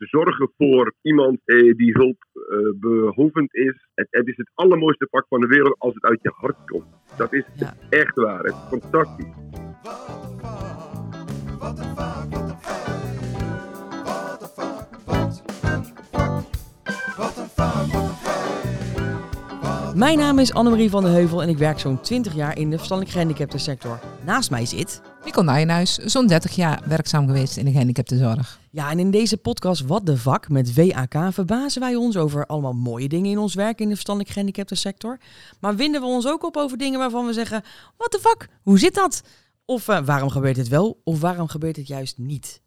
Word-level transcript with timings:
te 0.00 0.06
zorgen 0.06 0.52
voor 0.56 0.94
iemand 1.02 1.38
eh, 1.44 1.74
die 1.76 1.92
hulpbehoevend 1.92 3.54
is. 3.54 3.88
Het, 3.94 4.06
het 4.10 4.26
is 4.26 4.36
het 4.36 4.50
allermooiste 4.54 5.06
vak 5.10 5.26
van 5.28 5.40
de 5.40 5.46
wereld 5.46 5.74
als 5.78 5.94
het 5.94 6.04
uit 6.04 6.22
je 6.22 6.32
hart 6.34 6.56
komt. 6.66 6.86
Dat 7.16 7.32
is 7.32 7.44
Ja. 7.54 7.74
echt 7.90 8.14
waar. 8.14 8.42
Het 8.44 8.54
is 8.54 8.78
fantastisch. 8.80 9.34
Mijn 19.94 20.18
naam 20.18 20.38
is 20.38 20.52
Annemarie 20.52 20.90
van 20.90 21.02
de 21.02 21.08
Heuvel 21.08 21.42
en 21.42 21.48
ik 21.48 21.58
werk 21.58 21.78
zo'n 21.78 22.00
20 22.00 22.34
jaar 22.34 22.58
in 22.58 22.70
de 22.70 22.76
verstandelijk 22.76 23.14
gehandicapten 23.14 23.60
sector. 23.60 24.00
Naast 24.24 24.50
mij 24.50 24.66
zit... 24.66 25.00
Nicole 25.24 25.46
Nijenhuis, 25.46 25.94
zo'n 25.94 26.26
30 26.26 26.56
jaar 26.56 26.82
werkzaam 26.86 27.26
geweest 27.26 27.56
in 27.56 27.64
de 27.64 27.70
gehandicaptenzorg. 27.70 28.58
Ja, 28.70 28.90
en 28.90 28.98
in 28.98 29.10
deze 29.10 29.36
podcast 29.36 29.86
Wat 29.86 30.06
de 30.06 30.16
Vak 30.16 30.48
met 30.48 30.74
WAK 30.74 31.32
verbazen 31.32 31.80
wij 31.80 31.94
ons 31.94 32.16
over 32.16 32.46
allemaal 32.46 32.72
mooie 32.72 33.08
dingen 33.08 33.30
in 33.30 33.38
ons 33.38 33.54
werk 33.54 33.80
in 33.80 33.86
de 33.88 33.92
verstandelijk 33.92 34.32
gehandicapten 34.32 34.76
sector. 34.76 35.18
Maar 35.60 35.76
winden 35.76 36.00
we 36.00 36.06
ons 36.06 36.26
ook 36.26 36.44
op 36.44 36.56
over 36.56 36.78
dingen 36.78 36.98
waarvan 36.98 37.26
we 37.26 37.32
zeggen, 37.32 37.62
wat 37.96 38.12
de 38.12 38.18
fuck, 38.20 38.48
hoe 38.62 38.78
zit 38.78 38.94
dat? 38.94 39.22
Of 39.64 39.88
eh, 39.88 40.04
waarom 40.04 40.30
gebeurt 40.30 40.56
het 40.56 40.68
wel 40.68 41.00
of 41.04 41.20
waarom 41.20 41.48
gebeurt 41.48 41.76
het 41.76 41.86
juist 41.86 42.18
niet? 42.18 42.62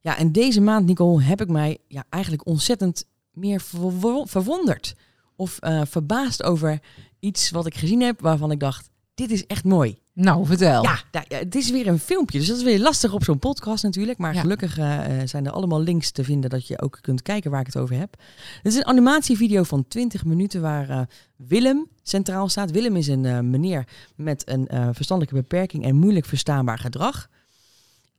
Ja, 0.00 0.16
en 0.16 0.32
deze 0.32 0.60
maand, 0.60 0.86
Nicole, 0.86 1.22
heb 1.22 1.40
ik 1.40 1.48
mij 1.48 1.78
ja, 1.88 2.04
eigenlijk 2.08 2.46
ontzettend 2.46 3.04
meer 3.32 3.60
verwo- 3.60 4.24
verwonderd. 4.24 4.94
Of 5.36 5.58
eh, 5.58 5.80
verbaasd 5.84 6.42
over 6.42 6.80
iets 7.20 7.50
wat 7.50 7.66
ik 7.66 7.74
gezien 7.74 8.00
heb 8.00 8.20
waarvan 8.20 8.50
ik 8.50 8.60
dacht, 8.60 8.88
dit 9.14 9.30
is 9.30 9.46
echt 9.46 9.64
mooi. 9.64 9.98
Nou, 10.12 10.46
vertel. 10.46 10.82
Ja, 10.82 10.98
ja, 11.10 11.22
het 11.28 11.54
is 11.54 11.70
weer 11.70 11.86
een 11.86 11.98
filmpje, 11.98 12.38
dus 12.38 12.46
dat 12.48 12.56
is 12.56 12.62
weer 12.62 12.80
lastig 12.80 13.12
op 13.12 13.24
zo'n 13.24 13.38
podcast 13.38 13.82
natuurlijk. 13.82 14.18
Maar 14.18 14.34
Ja. 14.34 14.40
gelukkig 14.40 14.78
eh, 14.78 15.20
eh, 15.22 15.28
zijn 15.28 15.46
er 15.46 15.52
allemaal 15.52 15.80
links 15.80 16.10
te 16.10 16.24
vinden 16.24 16.50
dat 16.50 16.66
je 16.66 16.80
ook 16.82 16.98
kunt 17.00 17.22
kijken 17.22 17.50
waar 17.50 17.60
ik 17.60 17.66
het 17.66 17.76
over 17.76 17.96
heb. 17.98 18.16
Het 18.62 18.72
is 18.72 18.76
een 18.78 18.86
animatievideo 18.86 19.62
van 19.62 19.88
20 19.88 20.24
minuten 20.24 20.60
waar 20.60 21.08
Willem 21.36 21.86
centraal 22.02 22.48
staat. 22.48 22.70
Willem 22.70 22.96
is 22.96 23.06
een 23.06 23.50
meneer 23.50 23.84
met 24.16 24.48
een 24.48 24.68
verstandelijke 24.94 25.40
beperking 25.40 25.84
en 25.84 25.96
moeilijk 25.96 26.26
verstaanbaar 26.26 26.78
gedrag. 26.78 27.28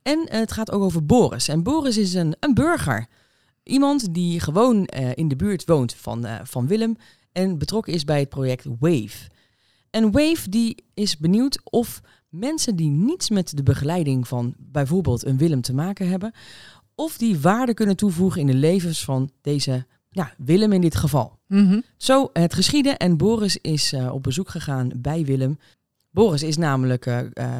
En 0.02 0.26
het 0.30 0.52
gaat 0.52 0.70
ook 0.70 0.82
over 0.82 1.06
Boris. 1.06 1.48
En 1.48 1.62
Boris 1.62 1.96
is 1.96 2.14
een, 2.14 2.36
een 2.40 2.54
burger. 2.54 3.06
Iemand 3.66 4.14
die 4.14 4.40
gewoon 4.40 4.86
eh, 4.86 5.10
in 5.14 5.28
de 5.28 5.36
buurt 5.36 5.64
woont 5.64 5.94
van, 5.94 6.24
eh, 6.26 6.40
van 6.44 6.66
Willem 6.66 6.96
en 7.32 7.58
betrokken 7.58 7.92
is 7.92 8.04
bij 8.04 8.20
het 8.20 8.28
project 8.28 8.64
WAVE. 8.78 9.28
En 9.90 10.12
WAVE 10.12 10.50
die 10.50 10.84
is 10.94 11.16
benieuwd 11.18 11.60
of 11.64 12.00
mensen 12.28 12.76
die 12.76 12.88
niets 12.90 13.30
met 13.30 13.56
de 13.56 13.62
begeleiding 13.62 14.28
van 14.28 14.54
bijvoorbeeld 14.58 15.24
een 15.24 15.36
Willem 15.36 15.60
te 15.60 15.74
maken 15.74 16.08
hebben, 16.08 16.32
of 16.94 17.16
die 17.18 17.38
waarde 17.38 17.74
kunnen 17.74 17.96
toevoegen 17.96 18.40
in 18.40 18.46
de 18.46 18.54
levens 18.54 19.04
van 19.04 19.30
deze 19.40 19.86
ja, 20.10 20.32
Willem 20.38 20.72
in 20.72 20.80
dit 20.80 20.96
geval. 20.96 21.38
Mhm. 21.48 21.80
Zo 21.96 22.30
het 22.32 22.54
geschieden 22.54 22.96
en 22.96 23.16
Boris 23.16 23.56
is 23.56 23.92
eh, 23.92 24.14
op 24.14 24.22
bezoek 24.22 24.48
gegaan 24.48 24.90
bij 24.96 25.24
Willem. 25.24 25.58
Boris 26.10 26.42
is 26.42 26.56
namelijk 26.56 27.06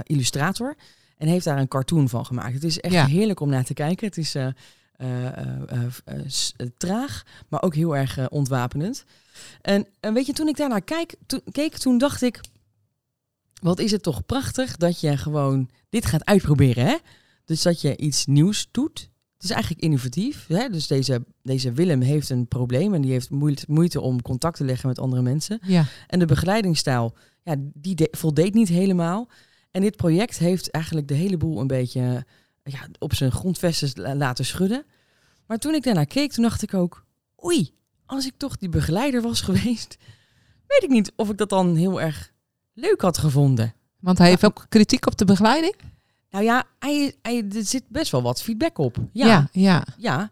illustrator 0.03 0.75
en 1.17 1.29
heeft 1.29 1.45
daar 1.45 1.59
een 1.59 1.69
cartoon 1.69 2.09
van 2.09 2.27
gemaakt. 2.27 2.55
Het 2.55 2.65
is 2.65 2.81
echt 2.81 2.95
Ja. 2.95 3.07
heerlijk 3.07 3.41
om 3.41 3.49
naar 3.49 3.65
te 3.65 3.75
kijken. 3.75 4.07
Het 4.07 4.17
is 4.17 4.37
eh, 4.97 5.27
eh, 5.27 5.84
eh, 6.05 6.66
traag, 6.77 7.22
maar 7.48 7.62
ook 7.62 7.75
heel 7.75 7.97
erg 7.97 8.28
ontwapenend. 8.30 9.05
En, 9.62 9.86
en 10.00 10.14
weet 10.14 10.27
je, 10.27 10.33
toen 10.33 10.48
ik 10.48 10.56
daarnaar 10.56 10.83
kijk, 10.83 11.14
keek, 11.53 11.77
toen 11.78 11.98
dacht 11.98 12.22
ik... 12.22 12.41
Wat 13.62 13.78
is 13.78 13.91
het 13.91 14.03
toch 14.03 14.27
prachtig 14.27 14.77
dat 14.77 15.00
je 15.00 15.16
gewoon 15.16 15.70
dit 15.88 16.06
gaat 16.06 16.25
uitproberen, 16.25 16.86
hè? 16.86 16.97
Dus 17.44 17.62
dat 17.62 17.80
je 17.80 17.97
iets 17.97 18.27
nieuws 18.27 18.69
doet. 18.70 19.11
Het 19.34 19.44
is 19.44 19.50
eigenlijk 19.50 19.83
innovatief. 19.83 20.47
Hè? 20.47 20.69
Dus 20.69 20.86
deze, 20.86 21.25
deze 21.42 21.72
Willem 21.72 22.00
heeft 22.00 22.31
een 22.31 22.47
probleem 22.47 22.94
en 22.94 23.00
die 23.03 23.10
heeft 23.10 23.31
moeite, 23.69 24.00
om 24.00 24.22
contact 24.22 24.56
te 24.56 24.64
leggen 24.64 24.88
met 24.88 24.98
andere 24.98 25.22
mensen. 25.22 25.58
Ja. 25.62 25.84
En 26.06 26.19
de 26.19 26.25
begeleidingsstijl, 26.25 27.14
ja, 27.42 27.55
die 27.58 27.94
de- 27.94 28.08
voldeed 28.10 28.54
niet 28.54 28.69
helemaal. 28.69 29.28
En 29.71 29.81
dit 29.81 29.97
project 29.97 30.38
heeft 30.38 30.71
eigenlijk 30.71 31.09
de 31.09 31.15
hele 31.15 31.37
boel 31.37 31.60
een 31.60 31.66
beetje 31.66 32.25
ja, 32.66 32.88
op 32.99 33.15
zijn 33.15 33.32
grondvesten 33.32 33.91
la- 34.03 34.15
laten 34.15 34.44
schudden. 34.44 34.84
Maar 35.47 35.59
toen 35.59 35.75
ik 35.75 35.82
daarnaar 35.82 36.06
keek, 36.06 36.32
toen 36.32 36.44
dacht 36.44 36.62
ik 36.62 36.75
ook... 36.75 37.04
Oei, 37.44 37.75
als 38.06 38.27
ik 38.27 38.32
toch 38.37 38.56
die 38.56 38.69
begeleider 38.69 39.22
was 39.22 39.41
geweest... 39.41 39.97
weet 40.69 40.82
ik 40.82 40.88
niet 40.91 41.12
of 41.16 41.31
ik 41.31 41.37
dat 41.38 41.49
dan 41.49 41.77
heel 41.77 42.00
erg 42.00 42.32
leuk 42.75 43.00
had 43.00 43.19
gevonden. 43.19 43.75
Want 44.00 44.19
hij 44.19 44.28
heeft 44.28 44.44
ook 44.44 44.66
kritiek 44.69 45.06
op 45.06 45.16
de 45.19 45.25
begeleiding. 45.25 45.75
Nou 46.31 46.44
ja, 46.44 46.65
hij, 46.78 47.15
hij, 47.22 47.44
er 47.54 47.65
zit 47.65 47.88
best 47.88 48.10
wel 48.10 48.22
wat 48.22 48.43
feedback 48.43 48.78
op. 48.78 48.97
Ja, 49.12 49.27
Ja, 49.27 49.48
ja. 49.53 49.84
ja. 49.98 50.31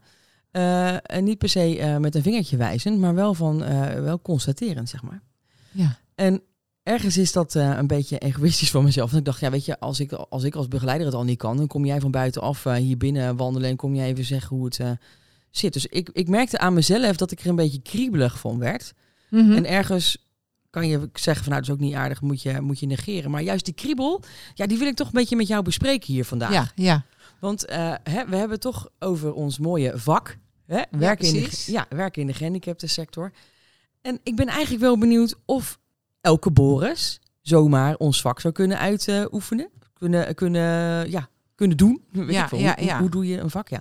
Eh, 0.50 1.16
en 1.16 1.24
niet 1.24 1.38
per 1.38 1.48
se 1.48 1.78
eh, 1.78 1.96
met 1.96 2.14
een 2.14 2.22
vingertje 2.22 2.56
wijzen, 2.56 2.98
maar 3.00 3.14
wel, 3.14 3.34
van, 3.34 3.62
eh, 3.64 4.00
wel 4.00 4.20
constaterend, 4.22 4.88
zeg 4.88 5.02
maar. 5.02 5.22
ja. 5.70 5.98
En 6.14 6.42
ergens 6.84 7.16
is 7.16 7.32
dat 7.32 7.54
eh, 7.54 7.76
een 7.76 7.86
beetje 7.86 8.18
egoïstisch 8.18 8.70
van 8.70 8.84
mezelf. 8.84 9.10
Want 9.10 9.20
ik 9.20 9.26
dacht, 9.26 9.40
ja, 9.40 9.50
weet 9.50 9.64
je, 9.64 9.80
als 9.80 10.00
ik, 10.00 10.12
als 10.12 10.42
ik 10.42 10.54
als 10.54 10.68
begeleider 10.68 11.06
het 11.06 11.14
al 11.14 11.24
niet 11.24 11.38
kan, 11.38 11.56
dan 11.56 11.66
kom 11.66 11.84
jij 11.84 12.00
van 12.00 12.10
buitenaf 12.10 12.66
eh, 12.66 12.74
hier 12.74 12.96
binnen 12.96 13.36
wandelen 13.36 13.70
en 13.70 13.76
kom 13.76 13.94
jij 13.94 14.06
even 14.06 14.24
zeggen 14.24 14.56
hoe 14.56 14.64
het 14.64 14.80
eh, 14.80 14.90
zit. 15.50 15.72
Dus 15.72 15.86
ik, 15.86 16.10
ik 16.12 16.28
merkte 16.28 16.58
aan 16.58 16.74
mezelf 16.74 17.16
dat 17.16 17.30
ik 17.30 17.40
er 17.40 17.48
een 17.48 17.56
beetje 17.56 17.82
kriebelig 17.82 18.38
van 18.38 18.58
werd. 18.58 18.94
Mhm. 19.30 19.52
En 19.52 19.66
ergens 19.66 20.16
kan 20.70 20.88
je 20.88 21.08
zeggen 21.12 21.44
van 21.44 21.52
nou, 21.52 21.64
dat 21.64 21.64
is 21.64 21.70
ook 21.70 21.88
niet 21.88 21.94
aardig, 21.94 22.20
moet 22.20 22.42
je, 22.42 22.60
moet 22.60 22.80
je 22.80 22.86
negeren. 22.86 23.30
Maar 23.30 23.42
juist 23.42 23.64
die 23.64 23.74
kriebel, 23.74 24.22
ja, 24.54 24.66
die 24.66 24.78
wil 24.78 24.86
ik 24.86 24.94
toch 24.94 25.06
een 25.06 25.12
beetje 25.12 25.36
met 25.36 25.46
jou 25.46 25.62
bespreken 25.62 26.12
hier 26.12 26.24
vandaag. 26.24 26.52
ja, 26.52 26.70
ja. 26.74 27.04
Want 27.40 27.64
hè, 28.02 28.26
we 28.26 28.36
hebben 28.36 28.50
het 28.50 28.60
toch 28.60 28.88
over 28.98 29.32
ons 29.32 29.58
mooie 29.58 29.92
vak. 29.94 30.38
Hè? 30.66 30.82
Werken, 30.90 31.26
in 31.26 31.42
de, 31.42 31.64
ja, 31.66 31.86
werken 31.88 32.20
in 32.20 32.26
de 32.26 32.34
gehandicaptensector. 32.34 33.32
En 34.00 34.20
ik 34.22 34.36
ben 34.36 34.46
eigenlijk 34.46 34.82
wel 34.82 34.98
benieuwd 34.98 35.34
of 35.44 35.78
elke 36.24 36.50
Boris 36.50 37.20
zomaar 37.40 37.96
ons 37.96 38.20
vak 38.20 38.40
zou 38.40 38.54
kunnen 38.54 38.78
uitoefenen. 38.78 39.70
Kunnen, 39.92 40.34
kunnen, 40.34 41.10
ja, 41.10 41.28
kunnen 41.54 41.76
doen. 41.76 42.04
Weet 42.12 42.30
Ja, 42.30 42.44
ik 42.44 42.50
ja, 42.58 42.74
hoe, 42.76 42.84
ja. 42.84 42.98
hoe 42.98 43.10
doe 43.10 43.26
je 43.26 43.38
een 43.38 43.50
vak? 43.50 43.68
Ja. 43.68 43.80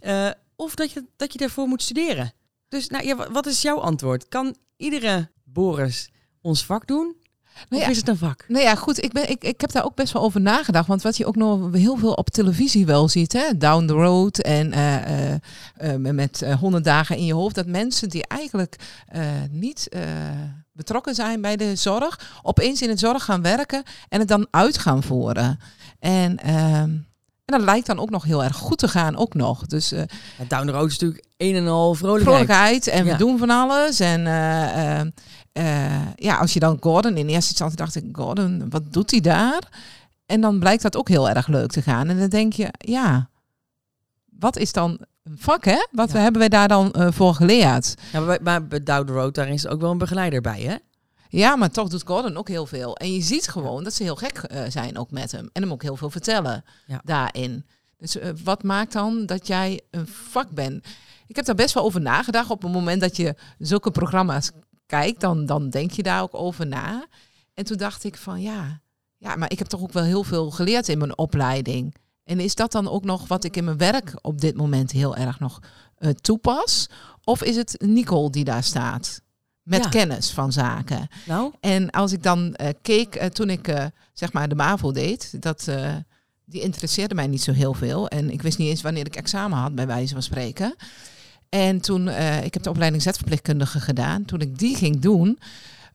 Eh, 0.00 0.30
of 0.56 0.74
dat 0.74 0.90
je, 0.92 1.04
dat 1.16 1.32
je 1.32 1.38
daarvoor 1.38 1.66
moet 1.68 1.82
studeren. 1.82 2.32
Dus 2.68 2.88
nou, 2.88 3.04
ja, 3.06 3.16
wa- 3.16 3.30
wat 3.30 3.46
is 3.46 3.62
jouw 3.62 3.78
antwoord? 3.78 4.28
Kan 4.28 4.56
iedere 4.76 5.30
Boris 5.44 6.10
ons 6.40 6.64
vak 6.66 6.86
doen? 6.86 7.16
Nou 7.68 7.82
of 7.82 7.86
ja, 7.88 7.92
is 7.92 7.96
het 7.96 8.08
een 8.08 8.16
vak? 8.16 8.44
Nou 8.48 8.64
ja, 8.64 8.74
goed. 8.74 9.04
Ik, 9.04 9.12
ben, 9.12 9.30
ik, 9.30 9.44
ik 9.44 9.60
heb 9.60 9.72
daar 9.72 9.84
ook 9.84 9.94
best 9.94 10.12
wel 10.12 10.22
over 10.22 10.40
nagedacht. 10.40 10.86
Want 10.88 11.02
wat 11.02 11.16
je 11.16 11.26
ook 11.26 11.36
nog 11.36 11.72
heel 11.72 11.96
veel 11.96 12.12
op 12.12 12.30
televisie 12.30 12.86
wel 12.86 13.08
ziet, 13.08 13.32
hè, 13.32 13.56
down 13.58 13.86
the 13.86 13.92
road 13.92 14.38
en 14.38 14.72
eh, 14.72 15.32
eh, 15.32 15.40
eh, 15.76 15.96
met 16.00 16.46
100 16.60 16.84
dagen 16.84 17.16
in 17.16 17.24
je 17.24 17.34
hoofd, 17.34 17.54
dat 17.54 17.66
mensen 17.66 18.08
die 18.08 18.26
eigenlijk 18.26 18.76
eh, 19.08 19.22
niet 19.50 19.88
eh, 19.88 20.00
betrokken 20.72 21.14
zijn 21.14 21.40
bij 21.40 21.56
de 21.56 21.76
zorg, 21.76 22.38
opeens 22.42 22.82
in 22.82 22.88
de 22.88 22.98
zorg 22.98 23.24
gaan 23.24 23.42
werken 23.42 23.82
en 24.08 24.18
het 24.18 24.28
dan 24.28 24.46
uit 24.50 24.78
gaan 24.78 25.02
voeren. 25.02 25.58
En, 25.98 26.36
ehm, 26.38 26.90
en 27.44 27.58
dat 27.58 27.60
lijkt 27.60 27.86
dan 27.86 27.98
ook 27.98 28.10
nog 28.10 28.24
heel 28.24 28.44
erg 28.44 28.56
goed 28.56 28.78
te 28.78 28.88
gaan, 28.88 29.16
ook 29.16 29.34
nog. 29.34 29.66
Dus 29.66 29.92
eh, 29.92 30.02
Ja, 30.38 30.44
Down 30.48 30.66
the 30.66 30.72
road 30.72 30.86
is 30.90 30.98
natuurlijk 30.98 31.24
een 31.36 31.54
en 31.54 31.66
al 31.68 31.94
vrolijkheid. 31.94 32.36
vrolijkheid 32.36 32.86
en 32.86 33.04
Ja. 33.04 33.12
we 33.12 33.18
doen 33.18 33.38
van 33.38 33.50
alles. 33.50 34.00
En 34.00 34.24
eh, 35.56 36.06
ja, 36.16 36.36
als 36.36 36.52
je 36.52 36.60
dan 36.60 36.76
Gordon 36.80 37.16
in 37.16 37.26
eerste 37.28 37.50
instantie 37.50 37.76
dacht 37.76 37.94
ik, 37.94 38.04
Gordon, 38.12 38.66
wat 38.70 38.92
doet 38.92 39.10
hij 39.10 39.20
daar? 39.20 39.62
En 40.26 40.40
dan 40.40 40.58
blijkt 40.58 40.82
dat 40.82 40.96
ook 40.96 41.08
heel 41.08 41.28
erg 41.28 41.46
leuk 41.46 41.70
te 41.70 41.82
gaan. 41.82 42.08
En 42.08 42.18
dan 42.18 42.28
denk 42.28 42.52
je, 42.52 42.68
ja, 42.78 43.28
wat 44.38 44.56
is 44.56 44.72
dan 44.72 44.98
een 45.22 45.36
vak, 45.38 45.64
hè? 45.64 45.86
Wat 45.90 46.12
Ja. 46.12 46.18
hebben 46.18 46.40
wij 46.40 46.48
daar 46.48 46.68
dan 46.68 46.92
eh, 46.92 47.08
voor 47.12 47.34
geleerd? 47.34 47.94
Ja, 48.12 48.18
maar 48.20 48.26
bij, 48.28 48.38
maar 48.42 48.66
bij 48.66 48.82
Down 48.82 49.06
the 49.06 49.12
Road, 49.12 49.34
daar 49.34 49.48
is 49.48 49.66
ook 49.66 49.80
wel 49.80 49.90
een 49.90 49.98
begeleider 49.98 50.40
bij, 50.40 50.60
hè? 50.60 50.76
Ja, 51.28 51.56
maar 51.56 51.70
toch 51.70 51.88
doet 51.88 52.02
Gordon 52.06 52.36
ook 52.36 52.48
heel 52.48 52.66
veel. 52.66 52.96
En 52.96 53.12
je 53.12 53.20
ziet 53.22 53.48
gewoon 53.48 53.84
dat 53.84 53.94
ze 53.94 54.02
heel 54.02 54.16
gek 54.16 54.38
eh, 54.38 54.62
zijn 54.68 54.98
ook 54.98 55.10
met 55.10 55.32
hem. 55.32 55.48
En 55.52 55.62
hem 55.62 55.72
ook 55.72 55.82
heel 55.82 55.96
veel 55.96 56.10
vertellen 56.10 56.64
Ja. 56.86 57.00
daarin. 57.04 57.64
Dus 57.98 58.16
wat 58.44 58.62
maakt 58.62 58.92
dan 58.92 59.26
dat 59.26 59.46
jij 59.46 59.80
een 59.90 60.06
vak 60.08 60.50
bent? 60.50 60.86
Ik 61.26 61.36
heb 61.36 61.44
daar 61.44 61.54
best 61.54 61.74
wel 61.74 61.84
over 61.84 62.00
nagedacht. 62.00 62.50
Op 62.50 62.62
het 62.62 62.72
moment 62.72 63.00
dat 63.00 63.16
je 63.16 63.34
zulke 63.58 63.90
programma's 63.90 64.50
kijkt, 64.86 65.20
dan, 65.20 65.46
dan 65.46 65.70
denk 65.70 65.90
je 65.90 66.02
daar 66.02 66.22
ook 66.22 66.34
over 66.34 66.66
na. 66.66 67.06
En 67.54 67.64
toen 67.64 67.76
dacht 67.76 68.04
ik 68.04 68.16
van 68.16 68.40
ja, 68.42 68.80
ja, 69.16 69.36
maar 69.36 69.50
ik 69.50 69.58
heb 69.58 69.66
toch 69.68 69.80
ook 69.80 69.92
wel 69.92 70.04
heel 70.04 70.22
veel 70.24 70.50
geleerd 70.50 70.88
in 70.88 70.98
mijn 70.98 71.18
opleiding. 71.18 71.94
En 72.24 72.40
is 72.40 72.54
dat 72.54 72.72
dan 72.72 72.88
ook 72.88 73.04
nog 73.04 73.28
wat 73.28 73.44
ik 73.44 73.56
in 73.56 73.64
mijn 73.64 73.76
werk 73.76 74.12
op 74.20 74.40
dit 74.40 74.56
moment 74.56 74.90
heel 74.90 75.16
erg 75.16 75.40
nog 75.40 75.60
eh, 75.96 76.10
toepas? 76.10 76.88
Of 77.24 77.42
is 77.42 77.56
het 77.56 77.74
Nicole 77.78 78.30
die 78.30 78.44
daar 78.44 78.62
staat? 78.62 79.20
Met 79.62 79.82
Ja. 79.84 79.88
kennis 79.90 80.30
van 80.30 80.52
zaken. 80.52 81.08
Nou, 81.26 81.52
En 81.60 81.90
als 81.90 82.12
ik 82.12 82.22
dan 82.22 82.54
eh, 82.54 82.68
keek, 82.82 83.14
eh, 83.14 83.26
toen 83.28 83.50
ik 83.50 83.90
zeg 84.12 84.32
maar 84.32 84.48
de 84.48 84.54
MAVO 84.54 84.92
deed, 84.92 85.42
dat, 85.42 85.68
die 86.44 86.60
interesseerde 86.60 87.14
mij 87.14 87.26
niet 87.26 87.42
zo 87.42 87.52
heel 87.52 87.74
veel. 87.74 88.08
En 88.08 88.30
ik 88.30 88.42
wist 88.42 88.58
niet 88.58 88.68
eens 88.68 88.82
wanneer 88.82 89.06
ik 89.06 89.16
examen 89.16 89.58
had, 89.58 89.74
bij 89.74 89.86
wijze 89.86 90.12
van 90.12 90.22
spreken. 90.22 90.74
En 91.56 91.80
toen, 91.80 92.08
eh, 92.08 92.44
ik 92.44 92.54
heb 92.54 92.62
de 92.62 92.70
opleiding 92.70 93.02
zetverpleegkundige 93.02 93.80
gedaan. 93.80 94.24
Toen 94.24 94.40
ik 94.40 94.58
die 94.58 94.76
ging 94.76 95.00
doen, 95.00 95.38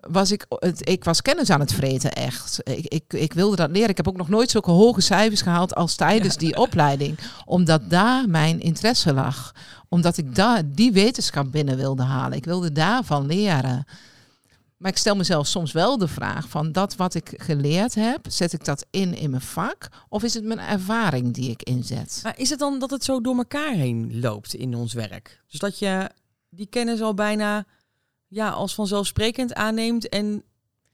was 0.01 0.31
ik, 0.31 0.45
het, 0.49 0.89
ik 0.89 1.03
was 1.03 1.21
kennis 1.21 1.49
aan 1.49 1.59
het 1.59 1.73
vreten, 1.73 2.13
echt. 2.13 2.59
Ik, 2.63 2.85
ik, 2.85 3.03
ik 3.07 3.33
wilde 3.33 3.55
dat 3.55 3.69
leren. 3.69 3.89
Ik 3.89 3.97
heb 3.97 4.07
ook 4.07 4.17
nog 4.17 4.29
nooit 4.29 4.49
zulke 4.49 4.71
hoge 4.71 5.01
cijfers 5.01 5.41
gehaald 5.41 5.75
als 5.75 5.95
tijdens 5.95 6.37
die 6.37 6.57
opleiding. 6.57 7.17
Omdat 7.45 7.81
daar 7.89 8.29
mijn 8.29 8.59
interesse 8.59 9.13
lag. 9.13 9.53
Omdat 9.89 10.17
ik 10.17 10.35
daar 10.35 10.61
die 10.65 10.91
wetenschap 10.91 11.51
binnen 11.51 11.77
wilde 11.77 12.03
halen. 12.03 12.37
Ik 12.37 12.45
wilde 12.45 12.71
daarvan 12.71 13.25
leren. 13.25 13.85
Maar 14.81 14.91
ik 14.91 14.97
stel 14.97 15.15
mezelf 15.15 15.47
soms 15.47 15.71
wel 15.71 15.97
de 15.97 16.07
vraag 16.07 16.49
van 16.49 16.71
dat 16.71 16.95
wat 16.95 17.13
ik 17.13 17.33
geleerd 17.35 17.95
heb, 17.95 18.19
zet 18.29 18.53
ik 18.53 18.65
dat 18.65 18.85
in 18.89 19.13
in 19.13 19.29
mijn 19.29 19.41
vak? 19.41 19.87
Of 20.09 20.23
is 20.23 20.33
het 20.33 20.43
mijn 20.43 20.59
ervaring 20.59 21.33
die 21.33 21.49
ik 21.49 21.63
inzet? 21.63 22.19
Maar 22.23 22.39
is 22.39 22.49
het 22.49 22.59
dan 22.59 22.79
dat 22.79 22.89
het 22.89 23.03
zo 23.03 23.21
door 23.21 23.35
elkaar 23.35 23.73
heen 23.73 24.19
loopt 24.19 24.53
in 24.53 24.75
ons 24.75 24.93
werk? 24.93 25.43
Dus 25.47 25.59
dat 25.59 25.79
je 25.79 26.09
die 26.49 26.65
kennis 26.65 27.01
al 27.01 27.13
bijna 27.13 27.65
ja, 28.27 28.49
als 28.49 28.73
vanzelfsprekend 28.73 29.53
aanneemt 29.53 30.09
en 30.09 30.43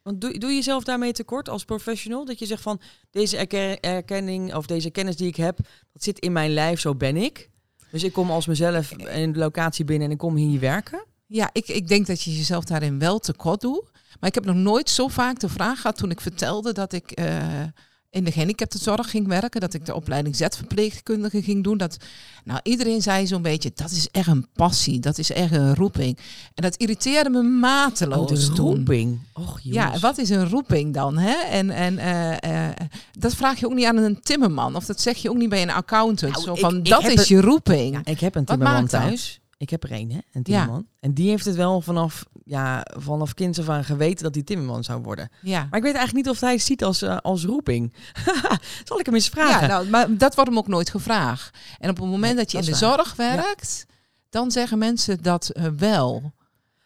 want 0.02 0.22
doe, 0.22 0.38
doe 0.38 0.50
je 0.50 0.56
jezelf 0.56 0.84
daarmee 0.84 1.12
tekort 1.12 1.50
als 1.50 1.66
professional? 1.66 2.26
Dat 2.26 2.40
je 2.40 2.46
zegt 2.46 2.62
van 2.62 2.82
deze 3.12 3.38
erken- 3.38 3.80
erkenning 3.80 4.54
of 4.56 4.66
deze 4.66 4.90
kennis 4.90 5.16
die 5.16 5.28
ik 5.28 5.36
heb, 5.36 5.58
dat 5.94 6.04
zit 6.04 6.20
in 6.20 6.32
mijn 6.32 6.54
lijf, 6.54 6.80
zo 6.80 6.96
ben 6.96 7.18
ik. 7.18 7.50
Dus 7.92 8.04
ik 8.04 8.14
kom 8.14 8.32
als 8.32 8.46
mezelf 8.46 8.92
in 8.92 9.34
de 9.34 9.40
locatie 9.40 9.86
binnen 9.86 10.08
en 10.08 10.14
ik 10.14 10.20
kom 10.20 10.36
hier 10.36 10.60
werken. 10.60 11.04
Ja, 11.28 11.50
ik, 11.54 11.68
ik 11.68 11.88
denk 11.88 12.08
dat 12.08 12.22
je 12.22 12.36
jezelf 12.36 12.64
daarin 12.64 13.00
wel 13.00 13.20
tekort 13.20 13.62
doet. 13.62 13.84
Maar 14.20 14.30
ik 14.30 14.36
heb 14.36 14.46
nog 14.46 14.56
nooit 14.56 14.90
zo 14.90 15.08
vaak 15.08 15.40
de 15.40 15.50
vraag 15.50 15.82
gehad 15.82 15.98
toen 15.98 16.12
ik 16.12 16.22
vertelde 16.22 16.74
dat 16.74 16.94
ik 16.94 17.12
eh, 17.12 17.64
in 18.10 18.24
de 18.24 18.32
gehandicaptenzorg 18.32 19.10
ging 19.10 19.28
werken. 19.28 19.62
Dat 19.62 19.74
ik 19.74 19.86
de 19.86 19.96
opleiding 19.96 20.36
Z-verpleegkundige 20.36 21.42
ging 21.42 21.64
doen. 21.64 21.78
Dat, 21.78 21.98
nou, 22.44 22.60
iedereen 22.64 23.02
zei 23.02 23.28
zo'n 23.28 23.42
beetje, 23.42 23.72
dat 23.76 23.92
is 23.92 24.08
echt 24.12 24.28
een 24.28 24.48
passie. 24.54 25.00
Dat 25.00 25.18
is 25.18 25.32
echt 25.32 25.52
een 25.52 25.76
roeping. 25.76 26.18
En 26.54 26.64
dat 26.64 26.76
irriteerde 26.76 27.30
me 27.30 27.42
mateloos 27.44 28.50
Oh, 28.50 28.56
toen. 28.56 28.76
roeping. 28.76 29.20
Och, 29.34 29.60
Ja, 29.62 30.00
wat 30.00 30.18
is 30.18 30.30
een 30.30 30.50
roeping 30.50 30.94
dan? 30.94 31.18
Hè? 31.18 31.34
En, 31.34 31.70
en 31.70 31.98
eh, 31.98 32.68
eh, 32.70 32.76
dat 33.20 33.36
vraag 33.36 33.60
je 33.60 33.66
ook 33.66 33.74
niet 33.74 33.86
aan 33.86 33.98
een 33.98 34.22
timmerman. 34.22 34.76
Of 34.76 34.86
dat 34.86 35.02
zeg 35.02 35.18
je 35.18 35.30
ook 35.30 35.38
niet 35.38 35.50
bij 35.50 35.62
een 35.62 35.72
accountant. 35.72 36.34
Nou, 36.34 36.46
Zo 36.46 36.56
van, 36.56 36.78
ik 36.78 36.86
dat 36.86 37.04
is 37.08 37.28
je 37.28 37.42
roeping. 37.42 37.94
Ja, 37.94 38.12
ik 38.12 38.20
heb 38.20 38.36
een 38.36 38.46
timmerman 38.46 38.88
thuis. 38.88 39.40
Ik 39.58 39.70
heb 39.70 39.84
er 39.84 39.92
één, 39.92 40.12
hè? 40.12 40.20
Een 40.32 40.44
timmerman. 40.44 40.88
En 41.00 41.14
die 41.14 41.30
heeft 41.30 41.46
het 41.46 41.56
wel 41.56 41.82
vanaf, 41.82 42.26
ja, 42.44 42.86
vanaf 42.98 43.34
kind 43.34 43.60
af 43.60 43.70
aan 43.70 43.84
geweten 43.84 44.24
dat 44.24 44.34
hij 44.36 44.44
timmerman 44.44 44.84
zou 44.84 45.02
worden. 45.02 45.30
Ja. 45.42 45.60
Maar 45.70 45.80
ik 45.80 45.86
weet 45.86 45.96
eigenlijk 45.96 46.26
niet 46.26 46.36
of 46.36 46.42
hij 46.42 46.52
het 46.52 46.62
ziet 46.62 46.84
als, 46.84 47.02
eh, 47.02 47.18
als 47.18 47.46
roeping. 47.46 47.94
Zal 48.84 49.00
ik 49.00 49.06
hem 49.06 49.16
eens 49.16 49.30
vragen? 49.30 49.68
Ja, 49.68 49.68
nou, 49.68 49.90
maar 49.90 50.18
dat 50.18 50.36
wordt 50.36 50.50
hem 50.50 50.60
ook 50.60 50.68
nooit 50.68 50.90
gevraagd. 50.90 51.58
En 51.80 51.90
op 51.90 51.98
het 51.98 52.06
moment 52.06 52.38
dat 52.38 52.52
je 52.52 52.58
dat 52.58 52.66
in 52.66 52.72
de 52.72 52.78
zorg 52.78 53.16
werkt, 53.16 53.86
dan 54.30 54.52
zeggen 54.52 54.78
mensen 54.78 55.24
dat 55.24 55.50
eh, 55.50 55.66
wel. 55.78 56.34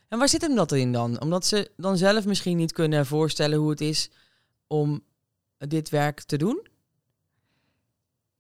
En 0.08 0.18
waar 0.20 0.30
zit 0.30 0.42
hem 0.42 0.56
dat 0.56 0.72
in 0.72 0.92
dan? 0.92 1.22
Omdat 1.22 1.46
ze 1.46 1.72
dan 1.78 1.98
zelf 1.98 2.26
misschien 2.26 2.58
niet 2.58 2.72
kunnen 2.72 3.06
voorstellen 3.06 3.60
hoe 3.60 3.70
het 3.70 3.82
is 3.82 4.10
om 4.68 5.04
dit 5.58 5.90
werk 5.90 6.22
te 6.22 6.38
doen? 6.38 6.68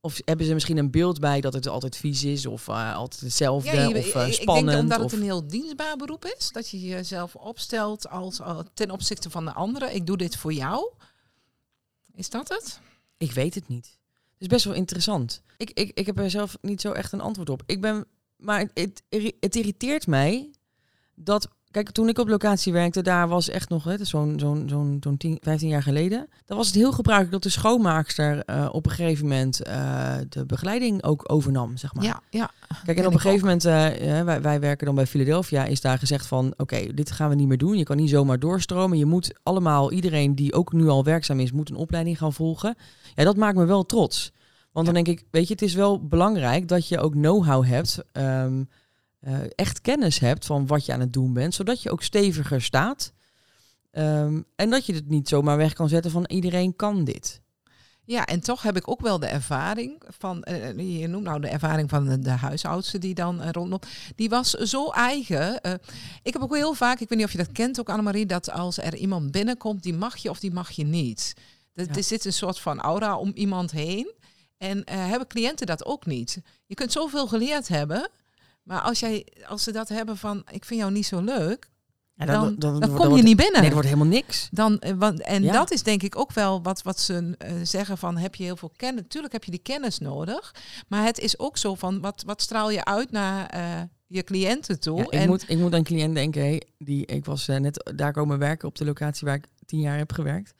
Of 0.03 0.19
hebben 0.25 0.45
ze 0.45 0.53
misschien 0.53 0.77
een 0.77 0.91
beeld 0.91 1.19
bij 1.19 1.41
dat 1.41 1.53
het 1.53 1.67
altijd 1.67 1.97
vies 1.97 2.23
is 2.23 2.45
of 2.45 2.67
eh, 2.67 2.95
altijd 2.95 3.21
hetzelfde 3.21 3.69
je- 3.77 3.97
of 3.97 4.13
eh, 4.15 4.27
ik 4.27 4.33
spannend? 4.33 4.67
denk 4.67 4.79
omdat 4.81 4.97
of... 4.99 5.03
het 5.03 5.13
een 5.19 5.25
heel 5.25 5.47
dienstbaar 5.47 5.95
beroep 5.97 6.25
is. 6.25 6.49
Dat 6.51 6.69
je 6.69 6.79
jezelf 6.79 7.35
opstelt 7.35 8.09
als, 8.09 8.39
eh, 8.39 8.59
ten 8.73 8.91
opzichte 8.91 9.29
van 9.29 9.45
de 9.45 9.53
anderen. 9.53 9.95
Ik 9.95 10.05
doe 10.05 10.17
dit 10.17 10.35
voor 10.37 10.53
jou. 10.53 10.91
Is 12.13 12.29
dat 12.29 12.49
het? 12.49 12.79
Ik 13.17 13.31
weet 13.31 13.55
het 13.55 13.67
niet. 13.67 13.85
Het 13.85 14.41
is 14.41 14.47
best 14.47 14.65
wel 14.65 14.73
interessant. 14.73 15.41
Ik, 15.57 15.69
ik, 15.71 15.91
ik 15.97 16.05
heb 16.05 16.19
er 16.19 16.29
zelf 16.29 16.57
niet 16.61 16.81
zo 16.81 16.91
echt 16.91 17.11
een 17.11 17.21
antwoord 17.21 17.49
op. 17.49 17.63
Ik 17.65 17.81
ben, 17.81 18.05
maar 18.37 18.69
het 18.73 19.55
irriteert 19.55 20.07
mij 20.07 20.51
dat. 21.15 21.47
Kijk, 21.71 21.91
toen 21.91 22.09
ik 22.09 22.19
op 22.19 22.27
locatie 22.27 22.73
werkte, 22.73 23.01
daar 23.01 23.27
was 23.27 23.49
echt 23.49 23.69
nog 23.69 23.83
hè, 23.83 24.05
zo'n 24.05 24.39
zo'n 24.39 24.63
zo'n 24.69 24.97
zo'n 25.03 25.17
10, 25.17 25.37
15 25.41 25.69
jaar 25.69 25.83
geleden. 25.83 26.27
Dan 26.45 26.57
was 26.57 26.67
het 26.67 26.75
heel 26.75 26.91
gebruikelijk 26.91 27.43
dat 27.43 27.51
de 27.53 27.59
schoonmaakster 27.59 28.43
eh, 28.45 28.69
op 28.71 28.85
een 28.85 28.91
gegeven 28.91 29.27
moment 29.27 29.61
eh, 29.61 30.13
de 30.29 30.45
begeleiding 30.45 31.03
ook 31.03 31.31
overnam, 31.31 31.77
zeg 31.77 31.93
maar. 31.93 32.03
Ja, 32.03 32.21
ja. 32.29 32.51
Kijk, 32.85 32.97
en 32.97 33.05
op 33.05 33.13
een 33.13 33.19
gegeven 33.19 33.45
moment, 33.45 33.65
eh, 33.65 34.21
wij, 34.23 34.41
wij 34.41 34.59
werken 34.59 34.85
dan 34.85 34.95
bij 34.95 35.07
Philadelphia, 35.07 35.65
is 35.65 35.81
daar 35.81 35.97
gezegd 35.97 36.25
van, 36.25 36.53
oké, 36.57 36.93
dit 36.93 37.11
gaan 37.11 37.29
we 37.29 37.35
niet 37.35 37.47
meer 37.47 37.57
doen. 37.57 37.77
Je 37.77 37.83
kan 37.83 37.97
niet 37.97 38.09
zomaar 38.09 38.39
doorstromen. 38.39 38.97
Je 38.97 39.05
moet 39.05 39.33
allemaal, 39.43 39.91
iedereen 39.91 40.35
die 40.35 40.53
ook 40.53 40.73
nu 40.73 40.87
al 40.87 41.03
werkzaam 41.03 41.39
is, 41.39 41.51
moet 41.51 41.69
een 41.69 41.75
opleiding 41.75 42.17
gaan 42.17 42.33
volgen. 42.33 42.75
Ja, 43.15 43.23
dat 43.23 43.37
maakt 43.37 43.57
me 43.57 43.65
wel 43.65 43.85
trots. 43.85 44.31
Want 44.71 44.85
dan 44.85 44.95
denk 44.95 45.07
ik, 45.07 45.23
weet 45.31 45.47
je, 45.47 45.53
het 45.53 45.61
is 45.61 45.73
wel 45.73 46.07
belangrijk 46.07 46.67
dat 46.67 46.87
je 46.87 46.99
ook 46.99 47.11
know-how 47.11 47.65
hebt, 47.65 48.03
ehm, 48.11 48.63
eh, 49.21 49.39
echt 49.55 49.81
kennis 49.81 50.19
hebt 50.19 50.45
van 50.45 50.67
wat 50.67 50.85
je 50.85 50.93
aan 50.93 50.99
het 50.99 51.13
doen 51.13 51.33
bent, 51.33 51.53
zodat 51.53 51.81
je 51.81 51.91
ook 51.91 52.03
steviger 52.03 52.61
staat. 52.61 53.13
Ehm, 53.91 54.41
en 54.55 54.69
dat 54.69 54.85
je 54.85 54.93
het 54.93 55.07
niet 55.09 55.27
zomaar 55.27 55.57
weg 55.57 55.73
kan 55.73 55.89
zetten 55.89 56.11
van 56.11 56.25
iedereen 56.27 56.75
kan 56.75 57.03
dit. 57.03 57.41
Ja, 58.05 58.25
en 58.25 58.39
toch 58.39 58.61
heb 58.61 58.77
ik 58.77 58.87
ook 58.87 59.01
wel 59.01 59.19
de 59.19 59.25
ervaring 59.25 60.01
van, 60.07 60.43
eh, 60.43 60.99
je 60.99 61.07
noemt 61.07 61.23
nou 61.23 61.39
de 61.39 61.47
ervaring 61.47 61.89
van 61.89 62.05
de, 62.05 62.19
de 62.19 62.99
die 62.99 63.13
dan 63.13 63.41
eh, 63.41 63.49
rondloopt. 63.51 63.87
Die 64.15 64.29
was 64.29 64.49
zo 64.49 64.89
eigen. 64.89 65.61
eh, 65.61 65.73
ik 66.23 66.33
heb 66.33 66.41
ook 66.41 66.55
heel 66.55 66.73
vaak, 66.73 66.99
ik 66.99 67.09
weet 67.09 67.17
niet 67.17 67.27
of 67.27 67.31
je 67.31 67.37
dat 67.37 67.51
kent 67.51 67.79
ook 67.79 67.89
Annemarie, 67.89 68.25
dat 68.25 68.51
als 68.51 68.77
er 68.77 68.95
iemand 68.95 69.31
binnenkomt, 69.31 69.83
die 69.83 69.93
mag 69.93 70.17
je 70.17 70.29
of 70.29 70.39
die 70.39 70.51
mag 70.51 70.71
je 70.71 70.83
niet. 70.83 71.33
Dat, 71.73 71.87
Ja. 71.87 71.93
Er 71.93 72.03
zit 72.03 72.25
een 72.25 72.33
soort 72.33 72.59
van 72.59 72.79
aura 72.79 73.17
om 73.17 73.31
iemand 73.33 73.71
heen. 73.71 74.11
En 74.57 74.83
eh, 74.83 75.07
hebben 75.07 75.27
cliënten 75.27 75.65
dat 75.65 75.85
ook 75.85 76.05
niet. 76.05 76.41
Je 76.65 76.75
kunt 76.75 76.91
zoveel 76.91 77.27
geleerd 77.27 77.67
hebben, 77.67 78.09
maar 78.63 78.81
als, 78.81 78.99
jij, 78.99 79.27
als 79.47 79.63
ze 79.63 79.71
dat 79.71 79.89
hebben 79.89 80.17
van, 80.17 80.43
ik 80.51 80.65
vind 80.65 80.79
jou 80.79 80.91
niet 80.91 81.05
zo 81.05 81.21
leuk, 81.21 81.69
Ja, 82.13 82.25
dan, 82.25 82.55
dan, 82.57 82.71
wordt- 82.71 82.85
kom 82.93 83.03
je 83.03 83.09
wordt- 83.09 83.23
niet 83.23 83.35
binnen. 83.37 83.59
Nee, 83.59 83.67
er 83.67 83.73
wordt 83.73 83.87
helemaal 83.89 84.07
niks. 84.11 84.47
Dan, 84.51 84.79
eh, 84.79 84.93
want, 84.97 85.21
en 85.21 85.43
Ja. 85.43 85.51
dat 85.51 85.71
is 85.71 85.83
denk 85.83 86.03
ik 86.03 86.17
ook 86.17 86.31
wel 86.31 86.61
wat, 86.61 86.81
wat 86.81 86.99
ze 86.99 87.35
eh, 87.37 87.53
zeggen 87.63 87.97
van 87.97 88.17
heb 88.17 88.35
je 88.35 88.43
heel 88.43 88.55
veel 88.57 88.71
kennis. 88.75 89.03
Tuurlijk 89.07 89.33
heb 89.33 89.43
je 89.43 89.51
die 89.51 89.59
kennis 89.59 89.99
nodig. 89.99 90.55
Maar 90.87 91.03
het 91.05 91.19
is 91.19 91.39
ook 91.39 91.57
zo 91.57 91.75
van 91.75 91.99
wat, 92.01 92.23
wat 92.25 92.41
straal 92.41 92.69
je 92.71 92.85
uit 92.85 93.11
naar 93.11 93.45
eh, 93.49 93.81
je 94.07 94.23
cliënten 94.23 94.79
toe. 94.79 94.97
Ja, 94.97 95.03
ik, 95.03 95.11
en 95.11 95.27
moet, 95.27 95.49
ik 95.49 95.57
moet 95.57 95.71
aan 95.71 95.77
een 95.77 95.83
cliënt 95.83 96.15
denken. 96.15 96.41
hé, 96.41 96.57
die, 96.77 97.05
ik 97.05 97.25
was 97.25 97.47
net 97.47 97.91
daar 97.95 98.13
komen 98.13 98.37
werken 98.39 98.67
op 98.67 98.75
de 98.75 98.85
locatie 98.85 99.27
waar 99.27 99.35
ik 99.35 99.45
tien 99.65 99.79
jaar 99.79 99.97
heb 99.97 100.11
gewerkt. 100.11 100.53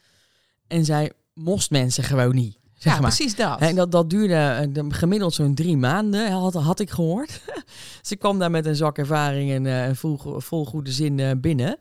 En 0.68 0.86
zij 0.86 1.12
moest 1.33 1.71
mensen 1.71 2.04
gewoon 2.04 2.36
niet. 2.36 2.57
Zeg 2.81 2.94
ja, 2.94 3.00
maar. 3.00 3.16
precies 3.16 3.36
dat. 3.36 3.60
En 3.60 3.75
dat, 3.75 3.92
dat 3.92 4.10
duurde 4.10 4.33
eh, 4.36 4.68
de- 4.69 4.94
gemiddeld 4.94 5.33
zo'n 5.33 5.54
drie 5.56 5.78
maanden, 5.78 6.31
had, 6.31 6.54
had 6.54 6.80
ik 6.80 6.89
gehoord. 6.89 7.42
Ze 8.01 8.16
kwam 8.16 8.39
daar 8.39 8.51
met 8.51 8.66
een 8.66 8.75
zak 8.75 8.98
ervaring 8.98 9.51
en 9.51 9.66
eh, 9.88 9.95
vol, 9.95 10.19
vol 10.39 10.66
goede 10.66 10.92
zin 10.92 11.19
eh, 11.19 11.31
binnen. 11.38 11.78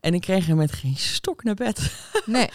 En 0.00 0.14
ik 0.14 0.20
kreeg 0.20 0.46
haar 0.46 0.56
met 0.56 0.72
geen 0.72 0.96
stok 0.96 1.42
naar 1.44 1.54
bed. 1.54 1.80
Nee, 2.26 2.48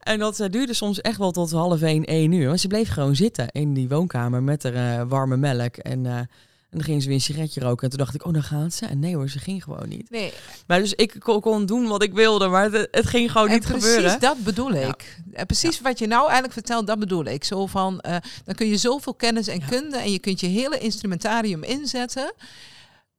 En 0.00 0.18
dat 0.18 0.46
duurde 0.50 0.74
soms 0.74 1.00
echt 1.00 1.18
wel 1.18 1.30
tot 1.30 1.50
half 1.50 1.82
één, 1.82 2.04
één 2.04 2.32
uur. 2.32 2.46
Want 2.46 2.60
ze 2.60 2.66
bleef 2.68 2.88
gewoon 2.88 3.16
zitten 3.16 3.48
in 3.48 3.74
die 3.74 3.88
woonkamer 3.88 4.42
met 4.42 4.62
haar 4.62 5.08
warme 5.08 5.36
melk. 5.36 5.76
En, 5.76 6.28
en 6.70 6.78
dan 6.78 6.86
ging 6.86 7.00
ze 7.02 7.08
weer 7.08 7.16
een 7.16 7.22
sigaretje 7.22 7.60
roken. 7.60 7.82
En 7.82 7.88
toen 7.88 7.98
dacht 7.98 8.14
ik, 8.14 8.26
oh, 8.26 8.32
dan 8.32 8.42
gaat 8.42 8.72
ze. 8.72 8.86
En 8.86 8.98
nee 8.98 9.16
hoor, 9.16 9.28
ze 9.28 9.38
ging 9.38 9.62
gewoon 9.62 9.88
niet. 9.88 10.10
nee. 10.10 10.32
Maar 10.66 10.78
dus 10.78 10.94
ik 10.94 11.16
kon, 11.18 11.66
doen 11.66 11.86
wat 11.86 12.02
ik 12.02 12.12
wilde, 12.12 12.48
maar 12.48 12.72
het, 12.72 12.88
het 12.90 13.06
ging 13.06 13.32
gewoon 13.32 13.48
en 13.48 13.54
niet 13.54 13.62
precies 13.66 13.88
gebeuren. 13.88 14.20
dat 14.20 14.44
bedoel 14.44 14.72
ik. 14.72 15.20
Precies 15.46 15.80
wat 15.80 15.98
je 15.98 16.06
nou 16.06 16.22
eigenlijk 16.22 16.52
vertelt, 16.52 16.86
dat 16.86 16.98
bedoel 16.98 17.24
ik. 17.24 17.44
Zo 17.44 17.66
van, 17.66 18.00
eh, 18.00 18.16
dan 18.44 18.54
kun 18.54 18.66
je 18.66 18.76
zoveel 18.76 19.14
kennis 19.14 19.46
en 19.46 19.66
kunde 19.68 19.96
en 19.96 20.12
je 20.12 20.18
kunt 20.18 20.40
je 20.40 20.46
hele 20.46 20.78
instrumentarium 20.78 21.62
inzetten. 21.62 22.32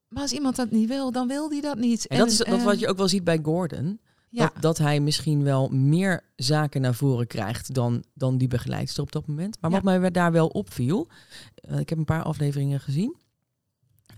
Maar 0.08 0.22
als 0.22 0.32
iemand 0.32 0.56
dat 0.56 0.72
niet 0.72 0.88
wil, 0.88 1.12
dan 1.12 1.27
wil 1.27 1.50
die 1.50 1.62
dat 1.62 1.77
niet. 1.77 2.08
En 2.08 2.18
dat 2.18 2.32
is 2.32 2.44
eh, 2.44 2.51
dat 2.51 2.63
wat 2.63 2.79
je 2.79 2.88
ook 2.88 2.98
wel 2.98 3.08
ziet 3.08 3.24
bij 3.24 3.39
Gordon. 3.44 4.00
ja, 4.29 4.46
Dat, 4.53 4.62
dat 4.62 4.77
hij 4.77 5.00
misschien 5.00 5.44
wel 5.44 5.70
meer 5.70 6.24
zaken 6.36 6.82
naar 6.82 6.96
voren 6.96 7.27
krijgt 7.27 7.74
dan, 7.74 8.03
dan 8.13 8.38
die 8.38 8.48
begeleidster 8.48 9.03
op 9.03 9.12
dat 9.12 9.27
moment. 9.27 9.58
Maar 9.62 9.72
wat 9.72 9.84
mij 9.84 10.12
daar 10.12 10.32
wel 10.32 10.48
opviel, 10.48 11.08
eh, 11.56 11.79
ik 11.79 11.89
heb 11.89 11.98
een 11.98 12.06
paar 12.06 12.24
afleveringen 12.24 12.79
gezien, 12.79 13.15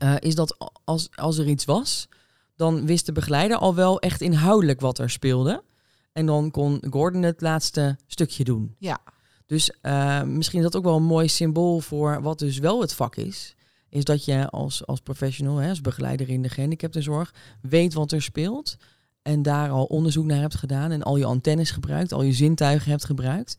eh, 0.01 0.15
is 0.19 0.35
dat 0.35 0.57
als, 0.83 1.09
als 1.15 1.37
er 1.37 1.47
iets 1.47 1.65
was, 1.65 2.07
dan 2.55 2.85
wist 2.85 3.05
de 3.05 3.11
begeleider 3.11 3.57
al 3.57 3.75
wel 3.75 3.99
echt 3.99 4.21
inhoudelijk 4.21 4.79
wat 4.81 4.97
er 4.97 5.09
speelde. 5.09 5.63
En 6.13 6.25
dan 6.25 6.51
kon 6.51 6.83
Gordon 6.89 7.21
het 7.21 7.41
laatste 7.41 7.97
stukje 8.07 8.43
doen. 8.43 8.75
ja. 8.79 8.99
Dus 9.45 9.71
eh, 9.81 10.23
misschien 10.23 10.57
is 10.57 10.65
dat 10.65 10.75
ook 10.75 10.83
wel 10.83 10.95
een 10.95 11.03
mooi 11.03 11.27
symbool 11.27 11.79
voor 11.79 12.21
wat 12.21 12.39
dus 12.39 12.57
wel 12.57 12.81
het 12.81 12.93
vak 12.93 13.15
is. 13.15 13.55
Is 13.89 14.03
dat 14.03 14.25
je 14.25 14.49
als, 14.49 14.85
als 14.87 14.99
professional, 14.99 15.57
hè, 15.57 15.69
als 15.69 15.81
begeleider 15.81 16.29
in 16.29 16.41
de 16.41 16.49
gehandicaptenzorg, 16.49 17.33
weet 17.61 17.93
wat 17.93 18.11
er 18.11 18.21
speelt. 18.21 18.77
En 19.21 19.41
daar 19.41 19.69
al 19.69 19.85
onderzoek 19.85 20.25
naar 20.25 20.39
hebt 20.39 20.55
gedaan. 20.55 20.91
En 20.91 21.03
al 21.03 21.17
je 21.17 21.25
antennes 21.25 21.71
gebruikt, 21.71 22.13
al 22.13 22.21
je 22.21 22.33
zintuigen 22.33 22.91
hebt 22.91 23.05
gebruikt. 23.05 23.55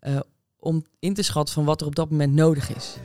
eh, 0.00 0.20
om 0.58 0.84
in 0.98 1.14
te 1.14 1.22
schatten 1.22 1.54
van 1.54 1.64
wat 1.64 1.80
er 1.80 1.86
op 1.86 1.94
dat 1.94 2.10
moment 2.10 2.32
nodig 2.32 2.74
is. 2.76 2.96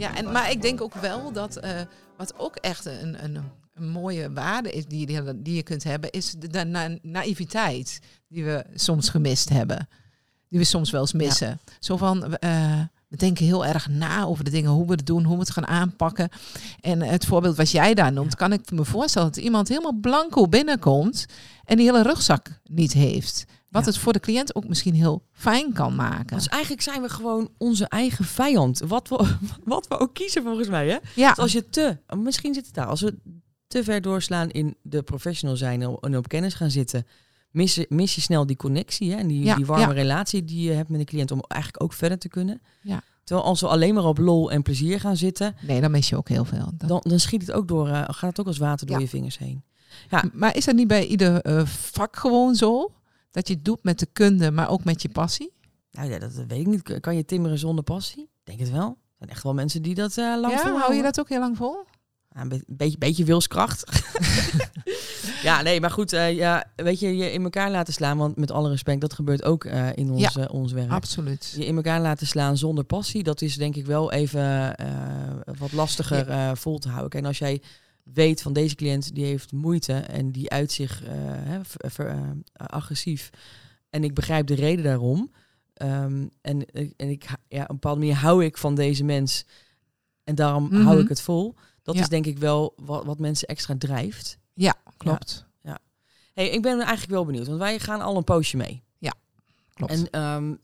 Ja, 0.00 0.16
en, 0.16 0.32
maar 0.32 0.50
ik 0.50 0.62
denk 0.62 0.80
ook 0.80 0.94
wel 0.94 1.32
dat 1.32 1.56
eh, 1.56 1.80
wat 2.16 2.34
ook 2.38 2.56
echt 2.56 2.84
een, 2.84 3.24
een, 3.24 3.38
een 3.74 3.88
mooie 3.88 4.32
waarde 4.32 4.72
is 4.72 4.86
die, 4.86 5.06
die, 5.06 5.42
die 5.42 5.54
je 5.54 5.62
kunt 5.62 5.84
hebben, 5.84 6.10
is 6.10 6.34
de, 6.38 6.48
de 6.48 6.64
na- 6.64 6.98
naïviteit 7.02 8.00
die 8.28 8.44
we 8.44 8.64
soms 8.74 9.08
gemist 9.08 9.48
hebben. 9.48 9.88
Die 10.48 10.58
we 10.58 10.64
soms 10.64 10.90
wel 10.90 11.00
eens 11.00 11.12
missen. 11.12 11.60
Zo 11.78 11.96
van, 11.96 12.34
eh, 12.36 12.80
We 13.08 13.16
denken 13.16 13.44
heel 13.44 13.66
erg 13.66 13.88
na 13.88 14.24
over 14.24 14.44
de 14.44 14.50
dingen, 14.50 14.70
hoe 14.70 14.86
we 14.86 14.92
het 14.92 15.06
doen, 15.06 15.24
hoe 15.24 15.34
we 15.34 15.40
het 15.40 15.50
gaan 15.50 15.66
aanpakken. 15.66 16.28
En 16.80 17.00
het 17.02 17.26
voorbeeld 17.26 17.56
wat 17.56 17.70
jij 17.70 17.94
daar 17.94 18.12
noemt, 18.12 18.34
kan 18.34 18.52
ik 18.52 18.70
me 18.70 18.84
voorstellen 18.84 19.28
dat 19.32 19.42
iemand 19.42 19.68
helemaal 19.68 19.98
blanco 20.00 20.48
binnenkomt 20.48 21.26
en 21.64 21.76
die 21.76 21.86
hele 21.86 22.02
rugzak 22.02 22.60
niet 22.64 22.92
heeft. 22.92 23.44
Wat 23.70 23.84
Ja. 23.84 23.90
het 23.90 23.98
voor 23.98 24.12
de 24.12 24.20
cliënt 24.20 24.54
ook 24.54 24.68
misschien 24.68 24.94
heel 24.94 25.22
fijn 25.32 25.72
kan 25.72 25.94
maken. 25.94 26.36
Dus 26.36 26.48
eigenlijk 26.48 26.82
zijn 26.82 27.02
we 27.02 27.08
gewoon 27.08 27.48
onze 27.58 27.84
eigen 27.88 28.24
vijand. 28.24 28.78
Wat 28.86 29.08
we, 29.08 29.36
wat 29.64 29.88
we 29.88 29.98
ook 29.98 30.14
kiezen 30.14 30.42
volgens 30.42 30.68
mij. 30.68 30.88
Hè? 30.88 30.96
Ja, 31.14 31.28
Dus 31.28 31.38
als 31.38 31.52
je 31.52 31.68
te, 31.68 31.96
misschien 32.16 32.54
zit 32.54 32.66
het 32.66 32.74
daar, 32.74 32.86
als 32.86 33.00
we 33.00 33.16
te 33.66 33.84
ver 33.84 34.00
doorslaan 34.00 34.50
in 34.50 34.76
de 34.82 35.02
professional 35.02 35.56
zijn 35.56 35.82
en 35.82 36.16
op 36.16 36.28
kennis 36.28 36.54
gaan 36.54 36.70
zitten, 36.70 37.06
mis 37.50 37.74
je, 37.74 37.86
mis 37.88 38.14
je 38.14 38.20
snel 38.20 38.46
die 38.46 38.56
connectie 38.56 39.10
hè? 39.12 39.16
en 39.18 39.26
die, 39.26 39.44
Ja, 39.44 39.54
die 39.56 39.66
warme 39.66 39.86
ja. 39.86 39.92
relatie 39.92 40.44
die 40.44 40.62
je 40.68 40.72
hebt 40.72 40.88
met 40.88 40.98
de 41.00 41.06
cliënt 41.06 41.30
om 41.30 41.40
eigenlijk 41.48 41.82
ook 41.82 41.92
verder 41.92 42.18
te 42.18 42.28
kunnen. 42.28 42.60
Ja. 42.82 43.02
Terwijl 43.24 43.48
als 43.48 43.60
we 43.60 43.66
alleen 43.66 43.94
maar 43.94 44.04
op 44.04 44.18
lol 44.18 44.50
en 44.50 44.62
plezier 44.62 45.00
gaan 45.00 45.16
zitten, 45.16 45.56
nee, 45.66 45.80
dan 45.80 45.90
mis 45.90 46.08
je 46.08 46.16
ook 46.16 46.28
heel 46.28 46.44
veel. 46.44 46.70
Dan, 46.74 47.00
dan 47.02 47.20
schiet 47.20 47.40
het 47.40 47.52
ook 47.52 47.68
door, 47.68 47.88
eh, 47.88 48.02
gaat 48.06 48.20
het 48.30 48.40
ook 48.40 48.46
als 48.46 48.58
water 48.58 48.86
door 48.86 48.96
Ja. 48.96 49.02
je 49.02 49.08
vingers 49.08 49.38
heen. 49.38 49.62
Maar 50.32 50.56
is 50.56 50.64
dat 50.64 50.74
niet 50.74 50.88
bij 50.88 51.06
ieder 51.06 51.40
eh, 51.40 51.66
vak 51.66 52.16
gewoon 52.16 52.54
zo? 52.54 52.92
Dat 53.30 53.48
je 53.48 53.54
het 53.54 53.64
doet 53.64 53.82
met 53.84 53.98
de 53.98 54.06
kunde, 54.12 54.50
maar 54.50 54.68
ook 54.70 54.84
met 54.84 55.02
je 55.02 55.08
passie? 55.08 55.52
Nou 55.90 56.10
ja, 56.10 56.18
dat 56.18 56.32
weet 56.32 56.60
ik 56.60 56.66
niet. 56.66 57.00
Kan 57.00 57.16
je 57.16 57.24
timmeren 57.24 57.58
zonder 57.58 57.84
passie? 57.84 58.22
Ik 58.22 58.28
Denk 58.44 58.58
het 58.58 58.70
wel. 58.70 58.88
Er 58.88 59.16
zijn 59.18 59.30
echt 59.30 59.42
wel 59.42 59.54
mensen 59.54 59.82
die 59.82 59.94
dat 59.94 60.10
eh 60.10 60.24
lang 60.24 60.40
Ja, 60.40 60.48
volhouden. 60.48 60.80
hou 60.80 60.94
je 60.94 61.02
dat 61.02 61.20
ook 61.20 61.28
heel 61.28 61.40
lang 61.40 61.56
vol? 61.56 61.84
Ja, 62.28 62.40
een 62.40 62.48
be- 62.48 62.64
beetje, 62.66 62.98
beetje 62.98 63.24
wilskracht. 63.24 63.84
ja, 65.42 65.62
nee, 65.62 65.80
maar 65.80 65.90
goed. 65.90 66.12
eh, 66.12 66.32
ja, 66.36 66.64
weet 66.76 67.00
je, 67.00 67.16
je 67.16 67.32
in 67.32 67.42
elkaar 67.42 67.70
laten 67.70 67.92
slaan. 67.92 68.18
Want 68.18 68.36
met 68.36 68.50
alle 68.50 68.68
respect, 68.68 69.00
dat 69.00 69.12
gebeurt 69.12 69.44
ook 69.44 69.64
eh, 69.64 69.88
in 69.94 70.10
ons, 70.10 70.36
eh, 70.36 70.44
ons 70.54 70.72
werk. 70.72 70.90
Absoluut. 70.90 71.52
Je 71.56 71.66
in 71.66 71.76
elkaar 71.76 72.00
laten 72.00 72.26
slaan 72.26 72.56
zonder 72.56 72.84
passie, 72.84 73.22
dat 73.22 73.42
is 73.42 73.56
denk 73.56 73.76
ik 73.76 73.86
wel 73.86 74.12
even 74.12 74.74
wat 75.58 75.72
lastiger 75.72 76.56
vol 76.56 76.78
te 76.78 76.88
houden. 76.88 77.20
En 77.20 77.26
als 77.26 77.38
jij 77.38 77.62
weet 78.04 78.42
van 78.42 78.52
deze 78.52 78.74
cliënt, 78.74 79.14
die 79.14 79.24
heeft 79.24 79.52
moeite 79.52 79.92
en 79.92 80.32
die 80.32 80.50
uit 80.50 80.72
zich 80.72 81.04
eh, 81.04 81.60
ver- 81.62 82.06
eh, 82.06 82.30
agressief. 82.52 83.30
En 83.90 84.04
ik 84.04 84.14
begrijp 84.14 84.46
de 84.46 84.54
reden 84.54 84.84
daarom. 84.84 85.32
Ehm, 85.74 86.26
en, 86.40 86.66
en 86.96 87.08
ik, 87.08 87.24
ja, 87.48 87.62
op 87.62 87.68
een 87.68 87.74
bepaalde 87.74 88.00
manier 88.00 88.14
hou 88.16 88.44
ik 88.44 88.56
van 88.58 88.74
deze 88.74 89.04
mens. 89.04 89.44
En 90.24 90.34
daarom 90.34 90.64
Mhm. 90.64 90.82
hou 90.82 91.00
ik 91.00 91.08
het 91.08 91.20
vol. 91.20 91.54
Dat 91.82 91.94
Ja. 91.94 92.00
is 92.00 92.08
denk 92.08 92.26
ik 92.26 92.38
wel 92.38 92.72
wat, 92.76 93.04
wat 93.04 93.18
mensen 93.18 93.48
extra 93.48 93.74
drijft. 93.78 94.38
Klopt. 94.96 95.48
Hey, 96.32 96.48
ik 96.50 96.62
ben 96.62 96.78
eigenlijk 96.80 97.10
wel 97.10 97.24
benieuwd, 97.24 97.46
want 97.46 97.58
wij 97.58 97.78
gaan 97.78 98.00
al 98.00 98.16
een 98.16 98.24
poosje 98.24 98.56
mee. 98.56 98.82
Klopt. 99.74 99.92
En 99.92 100.10
ehm, 100.10 100.54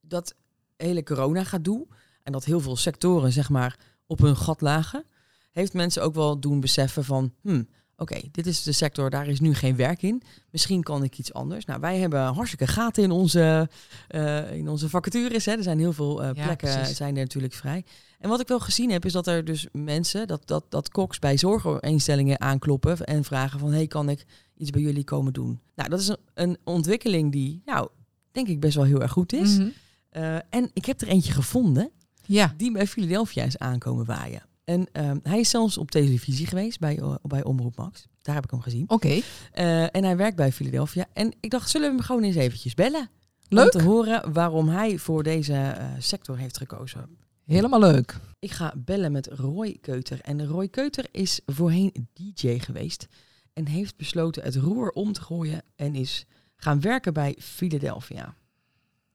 dat 0.00 0.34
hele 0.76 1.02
corona 1.02 1.44
gaat 1.44 1.64
doen 1.64 1.88
en 2.22 2.32
dat 2.32 2.44
heel 2.44 2.60
veel 2.60 2.76
sectoren 2.76 3.32
zeg 3.32 3.48
maar 3.48 3.78
op 4.06 4.18
hun 4.18 4.36
gat 4.36 4.60
lagen, 4.60 5.04
heeft 5.52 5.72
mensen 5.72 6.02
ook 6.02 6.14
wel 6.14 6.38
doen 6.40 6.60
beseffen 6.60 7.04
van, 7.04 7.32
hmm, 7.42 7.68
oké, 7.96 8.20
dit 8.30 8.46
is 8.46 8.62
de 8.62 8.72
sector, 8.72 9.10
daar 9.10 9.26
is 9.26 9.40
nu 9.40 9.54
geen 9.54 9.76
werk 9.76 10.02
in. 10.02 10.22
Misschien 10.50 10.82
kan 10.82 11.02
ik 11.04 11.18
iets 11.18 11.32
anders. 11.32 11.64
Nou, 11.64 11.80
wij 11.80 11.98
hebben 11.98 12.20
hartstikke 12.22 12.66
gaten 12.66 13.02
in 13.02 13.10
onze, 13.10 13.68
eh, 14.08 14.52
in 14.52 14.68
onze 14.68 14.88
vacatures. 14.88 15.44
Hè. 15.44 15.52
Er 15.52 15.62
zijn 15.62 15.78
heel 15.78 15.92
veel 15.92 16.22
eh, 16.22 16.30
plekken 16.30 16.74
precies. 16.74 16.96
zijn 16.96 17.16
er 17.16 17.22
natuurlijk 17.22 17.54
vrij. 17.54 17.84
En 18.18 18.28
wat 18.28 18.40
ik 18.40 18.48
wel 18.48 18.60
gezien 18.60 18.90
heb, 18.90 19.04
is 19.04 19.12
dat 19.12 19.26
er 19.26 19.44
dus 19.44 19.66
mensen, 19.72 20.26
dat, 20.26 20.46
dat, 20.46 20.64
dat 20.68 20.88
koks 20.88 21.18
bij 21.18 21.38
zorginstellingen 21.38 22.40
aankloppen 22.40 23.04
en 23.04 23.24
vragen 23.24 23.58
van, 23.58 23.72
hey, 23.72 23.86
kan 23.86 24.08
ik 24.08 24.24
iets 24.56 24.70
bij 24.70 24.80
jullie 24.82 25.04
komen 25.04 25.32
doen? 25.32 25.60
Nou, 25.74 25.88
dat 25.88 26.00
is 26.00 26.08
een, 26.08 26.16
een 26.34 26.58
ontwikkeling 26.64 27.32
die, 27.32 27.62
nou, 27.64 27.88
denk 28.32 28.48
ik 28.48 28.60
best 28.60 28.74
wel 28.74 28.84
heel 28.84 29.02
erg 29.02 29.12
goed 29.12 29.32
is. 29.32 29.58
Mhm. 29.58 29.68
Eh, 30.10 30.34
en 30.34 30.70
ik 30.72 30.84
heb 30.84 31.00
er 31.00 31.08
eentje 31.08 31.32
gevonden 31.32 31.90
Ja. 32.26 32.54
die 32.56 32.72
bij 32.72 32.86
Philadelphia 32.86 33.44
is 33.44 33.58
aankomen 33.58 34.04
waaien. 34.04 34.42
En 34.64 34.86
ehm, 34.92 35.18
hij 35.22 35.40
is 35.40 35.50
zelfs 35.50 35.78
op 35.78 35.90
televisie 35.90 36.46
geweest 36.46 36.78
bij, 36.78 36.98
eh, 36.98 37.14
bij 37.22 37.44
Omroep 37.44 37.76
Max. 37.76 38.06
Daar 38.22 38.34
heb 38.34 38.44
ik 38.44 38.50
hem 38.50 38.60
gezien. 38.60 38.90
Oké. 38.90 39.20
Eh, 39.52 39.96
en 39.96 40.04
hij 40.04 40.16
werkt 40.16 40.36
bij 40.36 40.52
Philadelphia. 40.52 41.06
En 41.12 41.32
ik 41.40 41.50
dacht, 41.50 41.70
zullen 41.70 41.88
we 41.88 41.94
hem 41.96 42.04
gewoon 42.04 42.22
eens 42.22 42.36
eventjes 42.36 42.74
bellen? 42.74 43.10
Leuk. 43.48 43.64
Om 43.64 43.80
te 43.80 43.86
horen 43.86 44.32
waarom 44.32 44.68
hij 44.68 44.98
voor 44.98 45.22
deze 45.22 45.54
eh, 45.54 45.86
sector 45.98 46.38
heeft 46.38 46.56
gekozen. 46.56 47.16
Helemaal 47.44 47.80
leuk. 47.80 48.16
Ik 48.38 48.50
ga 48.50 48.74
bellen 48.76 49.12
met 49.12 49.26
Roy 49.26 49.78
Keuter. 49.80 50.20
En 50.20 50.46
Roy 50.46 50.68
Keuter 50.68 51.06
is 51.10 51.40
voorheen 51.46 52.08
DJ 52.12 52.58
geweest. 52.58 53.06
En 53.52 53.66
heeft 53.66 53.96
besloten 53.96 54.42
het 54.42 54.56
roer 54.56 54.90
om 54.90 55.12
te 55.12 55.20
gooien. 55.20 55.62
En 55.76 55.94
is 55.94 56.26
gaan 56.56 56.80
werken 56.80 57.12
bij 57.12 57.36
Philadelphia. 57.38 58.34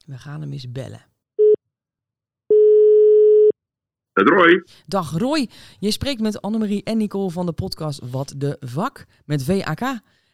We 0.06 0.18
gaan 0.18 0.42
hem 0.42 0.52
eens 0.52 0.72
bellen. 0.72 1.06
Het 4.18 4.30
Roy. 4.30 4.64
Dag 4.86 5.12
Roy, 5.18 5.50
je 5.80 5.92
spreekt 5.92 6.22
met 6.22 6.42
Annemarie 6.42 6.84
en 6.84 6.98
Nicole 6.98 7.30
van 7.32 7.46
de 7.46 7.52
podcast 7.54 8.02
Wat 8.12 8.34
de 8.38 8.58
Vak 8.60 9.06
met 9.26 9.44
VAK. 9.44 9.80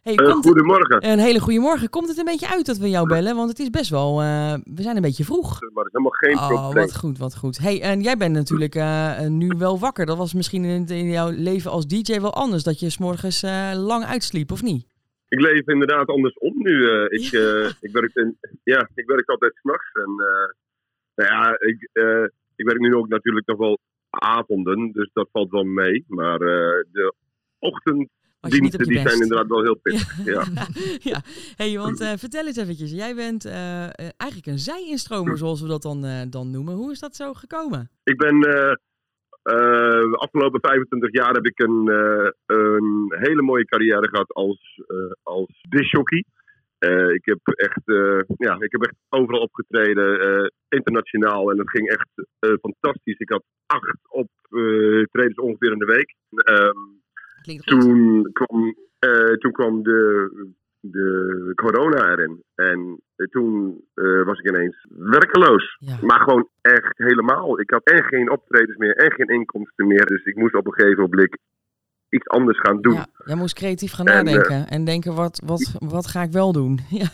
Hey, 0.01 0.15
Eh, 0.15 0.27
het- 0.27 0.45
goedemorgen. 0.45 1.09
een 1.11 1.19
hele 1.19 1.39
goede 1.39 1.59
morgen. 1.59 1.89
Komt 1.89 2.07
het 2.07 2.17
een 2.17 2.25
beetje 2.25 2.49
uit 2.49 2.65
dat 2.65 2.77
we 2.77 2.89
jou 2.89 3.07
bellen? 3.07 3.35
Want 3.35 3.49
het 3.49 3.59
is 3.59 3.69
best 3.69 3.89
wel, 3.89 4.21
eh, 4.21 4.53
we 4.63 4.81
zijn 4.81 4.95
een 4.95 5.01
beetje 5.01 5.23
vroeg. 5.23 5.49
Maar 5.61 5.83
dat 5.83 5.85
is 5.85 5.91
helemaal 5.91 6.11
geen 6.11 6.37
Oh, 6.37 6.47
probleem. 6.47 6.85
wat 6.85 6.97
goed, 6.97 7.17
wat 7.17 7.35
goed. 7.37 7.57
Hey, 7.57 7.81
en 7.81 8.01
jij 8.01 8.17
bent 8.17 8.33
natuurlijk 8.35 8.75
eh, 8.75 9.19
nu 9.27 9.47
wel 9.57 9.79
wakker. 9.79 10.05
Dat 10.05 10.17
was 10.17 10.33
misschien 10.33 10.63
in, 10.65 10.85
in 10.87 11.09
jouw 11.09 11.29
leven 11.29 11.71
als 11.71 11.87
DJ 11.87 12.19
wel 12.19 12.33
anders, 12.33 12.63
dat 12.63 12.79
je 12.79 12.89
s'morgens 12.89 13.41
lang 13.73 14.03
uitsliep, 14.05 14.51
of 14.51 14.61
niet? 14.61 14.85
Ik 15.27 15.39
leef 15.41 15.67
inderdaad 15.67 16.07
andersom 16.07 16.53
nu. 16.57 16.89
eh. 16.89 17.03
ik, 17.03 17.31
ik, 17.81 17.91
werk 17.91 18.11
in, 18.15 18.37
ja, 18.63 18.89
ik 18.95 19.05
werk 19.05 19.29
altijd 19.29 19.55
s'nachts. 19.55 19.91
En 19.93 20.11
nou 21.15 21.29
ja, 21.29 21.49
ik, 21.59 21.89
ik 22.55 22.65
werk 22.65 22.79
nu 22.79 22.95
ook 22.95 23.07
natuurlijk 23.07 23.47
nog 23.47 23.57
wel 23.57 23.79
avonden, 24.09 24.91
dus 24.91 25.09
dat 25.13 25.29
valt 25.31 25.51
wel 25.51 25.63
mee. 25.63 26.03
Maar 26.07 26.41
eh, 26.41 26.83
de 26.91 27.13
ochtenddiensten 27.59 28.85
je 28.85 28.85
die 28.85 29.09
zijn 29.09 29.21
inderdaad 29.21 29.47
wel 29.47 29.63
heel 29.63 29.79
pittig. 29.81 30.25
Ja. 30.25 30.43
ja. 30.99 31.21
Hey, 31.61 31.77
want 31.77 32.01
eh, 32.01 32.13
vertel 32.17 32.45
eens 32.45 32.57
eventjes. 32.57 32.91
Jij 32.91 33.15
bent 33.15 33.45
eh, 33.45 33.81
eigenlijk 34.17 34.45
een 34.45 34.59
zij-instromer, 34.59 35.37
zoals 35.37 35.61
we 35.61 35.67
dat 35.67 35.81
dan, 35.81 36.27
dan 36.29 36.51
noemen. 36.51 36.73
Hoe 36.73 36.91
is 36.91 36.99
dat 36.99 37.15
zo 37.15 37.33
gekomen? 37.33 37.89
Ik 38.03 38.17
ben 38.17 38.39
de 38.39 40.17
afgelopen 40.17 40.59
25 40.61 41.11
jaar 41.11 41.33
heb 41.33 41.45
ik 41.45 41.59
een, 41.59 41.87
een 42.45 43.13
hele 43.19 43.41
mooie 43.41 43.65
carrière 43.65 44.07
gehad 44.07 44.33
als, 44.33 44.81
eh 44.87 45.11
als 45.23 45.65
discjockey. 45.69 46.25
Eh, 46.83 47.09
ik, 47.09 47.25
heb 47.25 47.39
echt, 47.43 47.81
eh, 47.85 48.19
ja, 48.37 48.55
ik 48.59 48.71
heb 48.71 48.83
echt 48.83 48.95
overal 49.09 49.41
opgetreden, 49.41 50.19
eh, 50.19 50.47
internationaal. 50.69 51.51
En 51.51 51.57
dat 51.57 51.69
ging 51.69 51.89
echt 51.89 52.09
fantastisch. 52.61 53.17
Ik 53.17 53.29
had 53.29 53.43
acht 53.65 53.99
optredens 54.09 55.37
ongeveer 55.37 55.71
in 55.71 55.77
de 55.77 55.85
week. 55.85 56.15
Ehm, 56.29 57.59
toen, 57.59 58.29
kwam, 58.31 58.75
toen 59.37 59.51
kwam 59.51 59.83
de, 59.83 60.29
de 60.79 61.51
corona 61.55 62.11
erin. 62.11 62.43
En 62.55 63.01
toen 63.29 63.83
was 64.25 64.39
ik 64.39 64.49
ineens 64.49 64.85
werkeloos. 64.89 65.77
Ja. 65.79 65.97
Maar 66.01 66.19
gewoon 66.19 66.49
echt 66.61 66.97
helemaal. 66.97 67.59
Ik 67.59 67.69
had 67.69 67.83
en 67.83 68.03
geen 68.03 68.31
optredens 68.31 68.77
meer 68.77 68.95
en 68.95 69.11
geen 69.11 69.27
inkomsten 69.27 69.87
meer. 69.87 70.05
Dus 70.05 70.23
ik 70.23 70.35
moest 70.35 70.55
op 70.55 70.65
een 70.65 70.73
gegeven 70.73 71.03
moment 71.03 71.37
iets 72.13 72.27
anders 72.27 72.59
gaan 72.59 72.81
doen. 72.81 72.93
Ja, 72.93 73.05
jij 73.25 73.35
moest 73.35 73.55
creatief 73.55 73.91
gaan 73.91 74.05
En, 74.05 74.13
nadenken 74.25 74.67
en 74.67 74.85
denken, 74.85 75.15
wat, 75.15 75.41
wat, 75.45 75.75
wat 75.79 76.07
ga 76.07 76.21
ik 76.23 76.31
wel 76.31 76.51
doen? 76.51 76.79
Ja. 76.99 77.09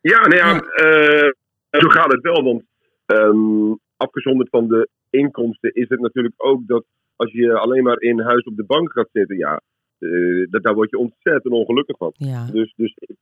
Ja, 0.00 0.20
nou 0.20 0.36
ja, 0.36 0.52
Ja. 0.54 0.60
eh, 0.60 1.80
zo 1.80 1.88
gaat 1.88 2.12
het 2.12 2.20
wel. 2.22 2.42
Want 2.42 2.62
ehm, 3.06 3.74
afgezonderd 3.96 4.48
van 4.50 4.68
de 4.68 4.88
inkomsten 5.10 5.74
is 5.74 5.88
het 5.88 6.00
natuurlijk 6.00 6.34
ook 6.36 6.66
dat 6.66 6.84
als 7.16 7.32
je 7.32 7.58
alleen 7.58 7.82
maar 7.82 8.00
in 8.00 8.20
huis 8.20 8.44
op 8.44 8.56
de 8.56 8.64
bank 8.64 8.92
gaat 8.92 9.08
zitten, 9.12 9.36
ja, 9.36 9.60
eh, 9.98 10.46
dat, 10.50 10.62
daar 10.62 10.74
word 10.74 10.90
je 10.90 10.98
ontzettend 10.98 11.54
ongelukkig 11.54 11.96
van. 11.96 12.12
ja. 12.16 12.46
Dus, 12.52 12.72
dus 12.76 12.94
ik, 12.98 13.16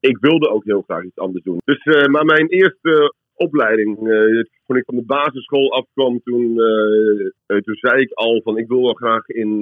ik 0.00 0.18
wilde 0.20 0.48
ook 0.48 0.64
heel 0.64 0.82
graag 0.82 1.04
iets 1.04 1.18
anders 1.18 1.44
doen. 1.44 1.60
Dus, 1.64 1.82
eh, 1.82 2.06
maar 2.06 2.24
mijn 2.24 2.46
eerste 2.48 3.14
opleiding, 3.38 3.96
eh, 3.96 4.42
toen 4.66 4.76
ik 4.76 4.84
van 4.84 4.96
de 4.96 5.04
basisschool 5.04 5.72
afkwam, 5.72 6.20
toen, 6.22 6.60
eh, 6.60 7.26
eh, 7.46 7.62
toen 7.62 7.74
zei 7.74 8.00
ik 8.02 8.12
al 8.12 8.40
van 8.42 8.58
ik 8.58 8.68
wil 8.68 8.82
wel 8.82 8.94
graag 8.94 9.28
in 9.28 9.60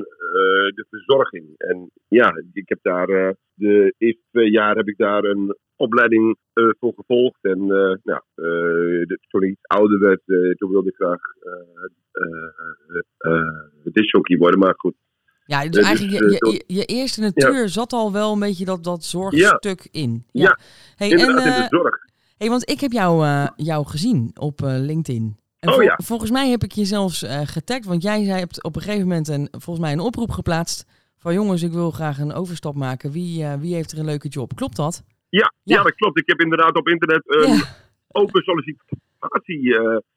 de 0.75 0.87
verzorging. 0.90 1.54
En 1.56 1.90
ja, 2.09 2.33
ik 2.52 2.68
heb 2.68 2.78
daar 2.83 3.35
de 3.54 3.95
eerste 3.99 4.23
twee 4.30 4.50
jaar 4.50 4.76
heb 4.76 4.88
ik 4.88 4.97
daar 4.97 5.25
een 5.25 5.56
opleiding 5.76 6.37
voor 6.52 6.92
gevolgd. 6.97 7.38
En 7.45 7.66
nou, 8.02 8.21
de- 8.35 9.18
toen 9.28 9.42
ik 9.42 9.50
iets 9.50 9.66
ouder 9.66 9.99
werd, 9.99 10.21
toen 10.59 10.71
wilde 10.71 10.88
ik 10.88 10.95
graag 10.95 11.21
discjockey 13.92 14.37
worden. 14.37 14.59
Maar 14.59 14.75
goed, 14.76 14.95
Ja, 15.45 15.62
dus 15.62 15.71
dus, 15.71 15.85
eigenlijk 15.85 16.30
je, 16.30 16.64
je, 16.66 16.85
eerste 16.85 17.21
natuur 17.21 17.68
zat 17.68 17.92
al 17.92 18.12
wel 18.12 18.33
een 18.33 18.38
beetje 18.38 18.64
dat, 18.64 18.85
dat 18.85 19.04
zorgstuk 19.04 19.88
in. 19.90 20.25
Ja. 20.33 20.59
Hey, 20.97 21.11
en, 21.11 21.18
in 21.18 21.35
de 21.35 21.66
zorg. 21.68 22.05
Hey, 22.36 22.48
want 22.48 22.70
ik 22.70 22.80
heb 22.80 22.92
jou, 22.92 23.24
eh, 23.24 23.48
jou 23.56 23.86
gezien 23.86 24.30
op 24.34 24.62
eh, 24.62 24.68
LinkedIn. 24.78 25.36
En 25.58 25.68
Oh, 25.68 25.74
vol- 25.74 25.84
ja. 25.84 25.98
Volgens 26.04 26.30
mij 26.30 26.48
heb 26.50 26.62
ik 26.62 26.72
je 26.72 26.84
zelfs 26.84 27.22
eh 27.22 27.40
getagd, 27.44 27.84
want 27.84 28.02
jij 28.02 28.24
zei, 28.24 28.38
hebt 28.38 28.62
op 28.62 28.76
een 28.76 28.82
gegeven 28.82 29.08
moment 29.08 29.28
een, 29.28 29.48
volgens 29.50 29.78
mij 29.84 29.92
een 29.92 30.00
oproep 30.00 30.30
geplaatst 30.30 30.86
van 31.18 31.34
jongens, 31.34 31.62
ik 31.62 31.72
wil 31.72 31.90
graag 31.90 32.18
een 32.18 32.32
overstap 32.32 32.74
maken. 32.74 33.10
Wie, 33.10 33.44
eh, 33.44 33.54
wie 33.54 33.74
heeft 33.74 33.92
er 33.92 33.98
een 33.98 34.04
leuke 34.04 34.28
job? 34.28 34.54
Klopt 34.56 34.76
dat? 34.76 35.02
Ja, 35.28 35.52
Ja. 35.62 35.76
ja. 35.76 35.82
dat 35.82 35.94
klopt. 35.94 36.18
Ik 36.18 36.26
heb 36.28 36.40
inderdaad 36.40 36.76
op 36.76 36.88
internet 36.88 37.22
een 37.24 37.52
Ja. 37.56 37.62
open 38.08 38.42
sollicitatie 38.42 39.74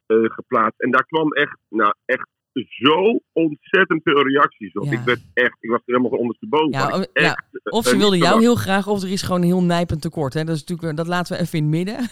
geplaatst. 0.09 0.81
En 0.81 0.91
daar 0.91 1.05
kwam 1.05 1.33
echt, 1.33 1.57
nou, 1.69 1.93
echt 2.05 2.27
zo 2.53 3.19
ontzettend 3.33 4.01
veel 4.03 4.27
reacties 4.27 4.73
op. 4.73 4.85
Ja. 4.85 4.91
Ik 4.91 4.99
werd 4.99 5.19
echt, 5.33 5.55
ik 5.59 5.69
was 5.69 5.79
er 5.85 5.95
helemaal 5.95 6.19
ondersteboven. 6.19 6.71
Ja, 6.71 7.05
ja, 7.13 7.43
Of 7.63 7.83
eh, 7.83 7.89
ze 7.89 7.91
niet 7.95 8.01
wilden 8.01 8.19
jou 8.19 8.39
heel 8.39 8.55
graag, 8.55 8.87
of 8.87 9.01
er 9.03 9.11
is 9.11 9.21
gewoon 9.21 9.41
een 9.41 9.47
heel 9.47 9.63
nijpend 9.63 10.01
tekort. 10.01 10.33
Hè? 10.33 10.43
Dat, 10.43 10.55
is 10.55 10.63
natuurlijk, 10.63 10.97
dat 10.97 11.07
laten 11.07 11.35
we 11.35 11.41
even 11.41 11.57
in 11.57 11.63
het 11.63 11.73
midden. 11.73 11.95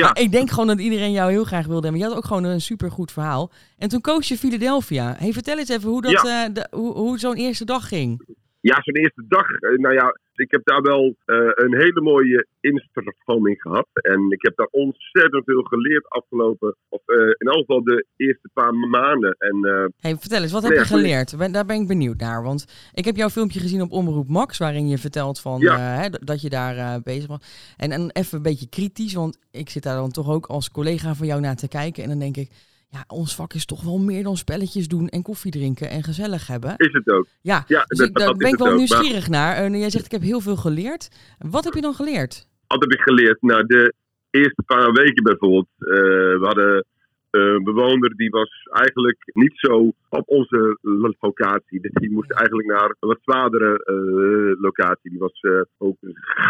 Maar 0.00 0.18
ik 0.20 0.32
denk 0.32 0.50
gewoon 0.50 0.66
dat 0.66 0.80
iedereen 0.80 1.12
jou 1.12 1.30
heel 1.30 1.44
graag 1.44 1.66
wilde 1.66 1.82
hebben. 1.82 2.00
Je 2.00 2.06
had 2.08 2.16
ook 2.16 2.24
gewoon 2.24 2.44
een 2.44 2.60
supergoed 2.60 3.12
verhaal. 3.12 3.52
En 3.78 3.88
toen 3.88 4.00
koos 4.00 4.28
je 4.28 4.38
Philadelphia. 4.38 5.14
Hey, 5.18 5.32
vertel 5.32 5.58
eens 5.58 5.68
even 5.68 5.88
hoe, 5.90 6.02
dat, 6.02 6.26
eh, 6.26 6.44
de- 6.52 6.68
hoe, 6.70 6.92
hoe 6.92 7.18
zo'n 7.18 7.36
eerste 7.36 7.64
dag 7.64 7.88
ging. 7.88 8.26
Ja, 8.60 8.78
zo'n 8.82 8.94
eerste 8.96 9.24
dag. 9.28 9.48
eh, 9.50 9.78
nou 9.78 9.94
ja, 9.94 10.18
ik 10.38 10.50
heb 10.50 10.60
daar 10.64 10.82
wel 10.82 11.14
eh, 11.24 11.36
een 11.54 11.74
hele 11.74 12.00
mooie 12.00 12.46
instroming 12.60 13.60
gehad. 13.62 13.86
En 13.92 14.30
ik 14.30 14.42
heb 14.42 14.56
daar 14.56 14.68
ontzettend 14.70 15.44
veel 15.44 15.62
geleerd 15.62 16.08
afgelopen. 16.08 16.76
Of 16.88 17.00
eh, 17.06 17.16
in 17.18 17.46
elk 17.48 17.58
geval 17.58 17.84
de 17.84 18.06
eerste 18.16 18.48
paar 18.52 18.74
maanden. 18.74 19.36
En 19.38 19.64
eh, 19.64 19.84
Hey, 20.00 20.16
vertel 20.16 20.42
eens, 20.42 20.52
wat 20.52 20.62
Nee, 20.62 20.70
heb 20.70 20.80
je 20.80 20.86
geleerd? 20.94 21.36
Ben- 21.38 21.52
daar 21.52 21.64
ben 21.66 21.80
ik 21.80 21.86
benieuwd 21.88 22.20
naar. 22.20 22.42
Want 22.42 22.90
ik 22.94 23.04
heb 23.04 23.16
jouw 23.16 23.28
filmpje 23.28 23.60
gezien 23.60 23.82
op 23.82 23.92
Omroep 23.92 24.28
Max, 24.28 24.58
waarin 24.58 24.88
je 24.88 24.98
vertelt 24.98 25.40
van, 25.40 25.60
Ja. 25.60 25.78
hè, 25.78 26.08
dat 26.10 26.40
je 26.40 26.48
daar 26.50 27.00
bezig 27.02 27.26
was. 27.28 27.74
En, 27.76 27.90
en 27.92 28.10
even 28.12 28.36
een 28.36 28.42
beetje 28.42 28.68
kritisch, 28.68 29.14
want 29.14 29.38
ik 29.50 29.70
zit 29.70 29.82
daar 29.82 29.96
dan 29.96 30.10
toch 30.10 30.30
ook 30.30 30.46
als 30.46 30.70
collega 30.70 31.14
van 31.14 31.26
jou 31.26 31.40
naar 31.40 31.56
te 31.56 31.68
kijken. 31.68 32.02
En 32.02 32.08
dan 32.08 32.18
denk 32.18 32.36
ik, 32.36 32.50
ja, 32.94 33.04
ons 33.06 33.34
vak 33.34 33.52
is 33.54 33.64
toch 33.66 33.82
wel 33.84 33.98
meer 33.98 34.22
dan 34.22 34.36
spelletjes 34.36 34.88
doen 34.88 35.08
en 35.08 35.22
koffie 35.22 35.50
drinken 35.50 35.90
en 35.90 36.02
gezellig 36.02 36.46
hebben. 36.46 36.74
is 36.76 36.92
het 36.92 37.08
ook. 37.10 37.26
Ja, 37.40 37.64
Ja, 37.66 37.84
dus 37.86 37.98
dat- 37.98 38.08
ik, 38.08 38.14
daar 38.14 38.26
dat 38.26 38.36
ben 38.36 38.48
ik 38.48 38.56
wel 38.58 38.66
ook. 38.66 38.72
Maar- 38.72 38.78
nieuwsgierig 38.86 39.28
naar. 39.28 39.54
En 39.56 39.78
jij 39.78 39.90
zegt, 39.90 40.04
ik 40.04 40.10
heb 40.10 40.22
heel 40.22 40.40
veel 40.40 40.56
geleerd. 40.56 41.08
Wat 41.38 41.64
heb 41.64 41.74
je 41.74 41.80
dan 41.80 41.94
geleerd? 41.94 42.46
Wat 42.66 42.80
heb 42.80 42.92
ik 42.92 43.00
geleerd? 43.00 43.42
Nou, 43.42 43.66
de 43.66 43.94
eerste 44.30 44.62
paar 44.66 44.92
weken 44.92 45.22
bijvoorbeeld. 45.22 45.68
eh, 45.78 45.86
we 46.40 46.44
hadden 46.50 46.84
een 47.30 47.64
bewoner 47.64 48.16
die 48.16 48.30
was 48.30 48.50
eigenlijk 48.72 49.18
niet 49.32 49.52
zo 49.54 49.92
op 50.08 50.28
onze 50.28 50.78
lo- 50.80 51.12
locatie. 51.20 51.80
Dus 51.80 51.90
die 51.92 52.10
moest 52.10 52.30
eigenlijk 52.32 52.68
naar 52.68 52.84
een 52.88 53.08
wat 53.08 53.18
zwaardere 53.22 53.84
eh, 53.84 54.62
locatie. 54.62 55.10
Die 55.10 55.18
was 55.18 55.40
ook 55.78 55.96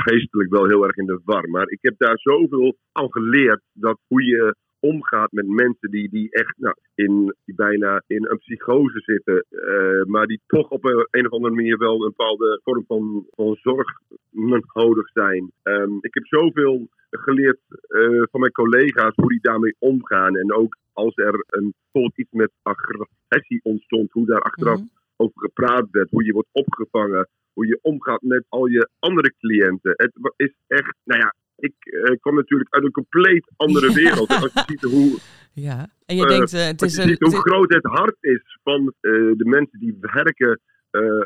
geestelijk 0.04 0.50
wel 0.50 0.66
heel 0.66 0.84
erg 0.84 0.96
in 0.96 1.06
de 1.06 1.20
war. 1.24 1.48
Maar 1.48 1.68
ik 1.68 1.78
heb 1.80 1.94
daar 1.98 2.18
zoveel 2.18 2.76
aan 2.92 3.12
geleerd 3.12 3.60
dat 3.72 3.98
hoe 4.06 4.24
je 4.24 4.54
omgaat 4.92 5.32
met 5.32 5.46
mensen 5.46 5.90
die, 5.90 6.08
die 6.08 6.30
echt 6.30 6.54
nou, 6.58 6.74
in, 6.94 7.34
die 7.44 7.54
bijna 7.54 8.02
in 8.06 8.26
een 8.30 8.38
psychose 8.38 9.00
zitten, 9.00 9.44
eh, 9.48 10.04
maar 10.04 10.26
die 10.26 10.40
toch 10.46 10.68
op 10.68 10.84
een, 10.84 11.06
een 11.10 11.26
of 11.26 11.32
andere 11.32 11.54
manier 11.54 11.78
wel 11.78 11.94
een 11.94 12.12
bepaalde 12.16 12.60
vorm 12.64 12.84
van, 12.86 13.26
van 13.30 13.56
zorg 13.60 13.88
nodig 14.30 15.08
zijn. 15.12 15.52
Ehm, 15.62 15.92
ik 16.00 16.14
heb 16.14 16.26
zoveel 16.26 16.88
geleerd 17.10 17.60
eh, 17.68 18.22
van 18.30 18.40
mijn 18.40 18.52
collega's 18.52 19.14
hoe 19.14 19.28
die 19.28 19.40
daarmee 19.40 19.76
omgaan. 19.78 20.36
En 20.36 20.52
ook 20.52 20.76
als 20.92 21.16
er 21.16 21.34
een, 21.46 21.74
bijvoorbeeld 21.82 22.18
iets 22.18 22.32
met 22.32 22.52
agressie 22.62 23.60
ontstond, 23.62 24.12
hoe 24.12 24.26
daar 24.26 24.40
achteraf 24.40 24.78
Mhm. 24.78 24.88
over 25.16 25.40
gepraat 25.40 25.86
werd, 25.90 26.10
hoe 26.10 26.24
je 26.24 26.32
wordt 26.32 26.48
opgevangen, 26.52 27.28
hoe 27.52 27.66
je 27.66 27.78
omgaat 27.82 28.22
met 28.22 28.44
al 28.48 28.66
je 28.66 28.88
andere 28.98 29.34
cliënten. 29.38 29.92
Het 29.96 30.12
is 30.36 30.54
echt, 30.66 30.94
nou 31.04 31.20
ja, 31.20 31.34
ik 31.56 31.75
eh, 31.80 32.16
kom 32.20 32.34
natuurlijk 32.34 32.75
uit 32.75 32.84
een 32.84 32.90
compleet 32.90 33.52
andere 33.56 33.88
Ja. 33.92 33.94
wereld. 33.94 34.28
En 34.28 34.42
als 34.42 34.52
je 34.52 34.62
ziet 34.66 34.82
hoe, 34.82 35.18
Ja, 35.52 35.88
en 36.06 36.16
je 36.16 36.26
denkt, 36.26 36.52
eh, 36.52 36.66
het 36.66 36.82
is 36.82 36.96
een... 36.96 37.16
hoe 37.18 37.37
groot 37.37 37.73
het 37.75 37.84
hart 37.84 38.16
is 38.20 38.58
van 38.62 38.92
eh, 39.00 39.11
de 39.12 39.44
mensen 39.44 39.78
die 39.78 39.96
werken 40.00 40.61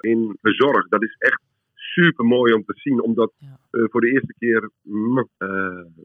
in 0.00 0.38
de 0.40 0.52
zorg, 0.54 0.88
dat 0.88 1.02
is 1.02 1.16
echt 1.18 1.40
super 1.75 2.25
mooi 2.25 2.52
om 2.52 2.64
te 2.64 2.73
zien, 2.76 3.02
om 3.02 3.14
dat 3.14 3.32
Ja. 3.38 3.58
voor 3.70 4.00
de 4.00 4.11
eerste 4.12 4.35
keer 4.38 4.70
mm, 4.82 5.28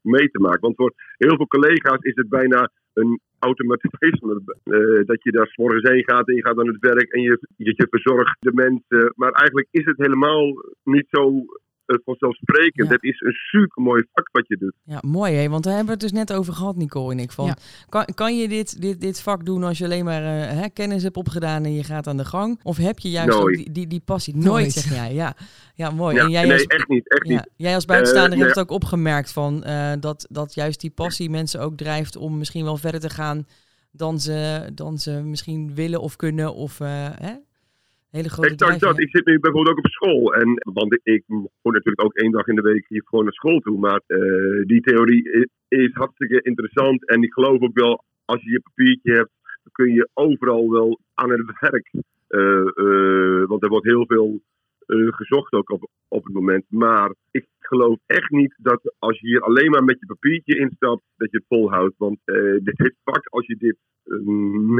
mee 0.01 0.29
te 0.29 0.39
maken. 0.39 0.59
Want 0.59 0.75
voor 0.75 0.93
heel 1.17 1.35
veel 1.35 1.47
collega's 1.47 1.99
is 2.01 2.15
het 2.15 2.29
bijna 2.29 2.71
een 2.93 3.19
automatisme. 3.39 4.41
dat 5.05 5.23
je 5.23 5.31
daar 5.31 5.47
's 5.47 5.55
morgens 5.55 5.89
heen 5.89 6.03
gaat 6.03 6.27
en 6.27 6.35
je 6.35 6.41
gaat 6.41 6.59
aan 6.59 6.67
het 6.67 6.79
werk 6.79 7.11
en 7.13 7.21
je, 7.21 7.47
je, 7.57 7.73
je 7.75 7.87
verzorgt 7.89 8.37
de 8.39 8.53
mensen. 8.53 9.13
Maar 9.15 9.31
eigenlijk 9.31 9.67
is 9.71 9.85
het 9.85 9.97
helemaal 9.97 10.53
niet 10.83 11.07
zo 11.09 11.45
vanzelfsprekend. 11.85 12.87
Ja. 12.87 12.93
Het 12.93 13.03
is 13.03 13.21
een 13.21 13.31
super 13.33 13.83
mooi 13.83 14.03
vak 14.13 14.29
wat 14.31 14.47
je 14.47 14.57
doet. 14.57 14.73
Ja, 14.83 14.99
mooi 15.05 15.33
hè, 15.33 15.49
want 15.49 15.63
daar 15.63 15.75
hebben 15.75 15.97
we 15.97 16.03
het 16.05 16.11
dus 16.11 16.19
net 16.19 16.33
over 16.33 16.53
gehad, 16.53 16.75
Nicole 16.75 17.11
en 17.13 17.19
ik. 17.19 17.31
Van, 17.31 17.45
Ja. 17.45 17.55
kan, 17.89 18.05
kan 18.13 18.37
je 18.37 18.47
dit, 18.47 18.81
dit, 18.81 19.01
dit 19.01 19.21
vak 19.21 19.45
doen 19.45 19.63
als 19.63 19.77
je 19.77 19.83
alleen 19.83 20.05
maar 20.05 20.23
eh, 20.23 20.59
hè, 20.59 20.69
kennis 20.69 21.03
hebt 21.03 21.17
opgedaan 21.17 21.63
en 21.63 21.73
je 21.73 21.83
gaat 21.83 22.07
aan 22.07 22.17
de 22.17 22.25
gang? 22.25 22.59
Of 22.63 22.77
heb 22.77 22.99
je 22.99 23.09
juist 23.09 23.37
ook 23.37 23.53
die, 23.53 23.71
die, 23.71 23.87
die 23.87 24.01
passie? 24.05 24.33
Nooit, 24.35 24.45
Nooit. 24.45 24.71
zeg 24.71 24.89
jij. 24.95 25.13
Ja, 25.13 25.35
ja 25.75 25.89
mooi. 25.91 26.15
Ja, 26.15 26.23
en 26.23 26.29
jij 26.29 26.43
nee, 26.43 26.51
als, 26.53 26.63
echt 26.63 26.87
niet. 26.87 27.09
Echt 27.09 27.27
ja, 27.27 27.33
niet. 27.33 27.49
jij 27.55 27.75
als 27.75 27.85
buitenstaander 27.85 28.39
Eh, 28.39 28.45
hebt 28.45 28.59
ook 28.59 28.71
opgemerkt 28.71 29.31
van, 29.31 29.63
eh, 29.63 29.91
dat, 29.99 30.25
dat 30.29 30.53
juist 30.53 30.81
die 30.81 30.91
passie 30.91 31.29
mensen 31.29 31.61
ook 31.61 31.77
drijft 31.77 32.15
om 32.15 32.37
misschien 32.37 32.63
wel 32.63 32.77
verder 32.77 32.99
te 32.99 33.09
gaan 33.09 33.47
dan 33.91 34.19
ze, 34.19 34.69
dan 34.73 34.97
ze 34.97 35.11
misschien 35.11 35.75
willen 35.75 36.01
of 36.01 36.15
kunnen. 36.15 36.53
Of 36.53 36.79
eh, 36.79 36.87
hè? 37.15 37.33
Hele 38.13 38.29
grote 38.29 38.49
Exact 38.49 38.79
dat. 38.79 38.99
Ik 38.99 39.09
zit 39.09 39.25
nu 39.25 39.39
bijvoorbeeld 39.39 39.77
ook 39.77 39.85
op 39.85 39.91
school. 39.91 40.33
En, 40.33 40.61
want 40.73 40.99
ik, 41.03 41.23
moet 41.27 41.73
natuurlijk 41.73 42.03
ook 42.03 42.13
één 42.13 42.31
dag 42.31 42.47
in 42.47 42.55
de 42.55 42.61
week 42.61 42.85
hier 42.87 43.03
gewoon 43.05 43.23
naar 43.23 43.33
school 43.33 43.59
toe. 43.59 43.79
Maar 43.79 44.01
eh, 44.07 44.65
die 44.65 44.81
theorie 44.81 45.31
is, 45.31 45.47
is 45.67 45.93
hartstikke 45.93 46.41
interessant. 46.41 47.07
En 47.07 47.23
ik 47.23 47.33
geloof 47.33 47.61
ook 47.61 47.79
wel, 47.79 48.03
als 48.25 48.43
je 48.43 48.51
je 48.51 48.61
papiertje 48.61 49.11
hebt, 49.11 49.31
dan 49.63 49.71
kun 49.71 49.93
je 49.93 50.09
overal 50.13 50.69
wel 50.69 50.99
aan 51.13 51.29
het 51.29 51.59
werk. 51.59 51.91
Eh, 52.27 52.67
eh, 52.85 53.47
want 53.47 53.63
er 53.63 53.69
wordt 53.69 53.85
heel 53.85 54.05
veel 54.05 54.41
gezocht 55.11 55.53
ook 55.53 55.69
op, 55.69 55.89
op 56.07 56.23
het 56.23 56.33
moment. 56.33 56.65
Maar 56.67 57.13
ik 57.31 57.45
geloof 57.59 57.97
echt 58.05 58.29
niet 58.29 58.55
dat 58.57 58.93
als 58.99 59.19
je 59.19 59.27
hier 59.27 59.41
alleen 59.41 59.71
maar 59.71 59.83
met 59.83 59.99
je 59.99 60.05
papiertje 60.05 60.59
instapt, 60.59 61.03
dat 61.17 61.31
je 61.31 61.37
het 61.37 61.45
volhoudt. 61.47 61.93
Want 61.97 62.19
dit 62.69 62.95
vak, 63.03 63.27
als 63.29 63.45
je 63.45 63.55
dit 63.57 63.77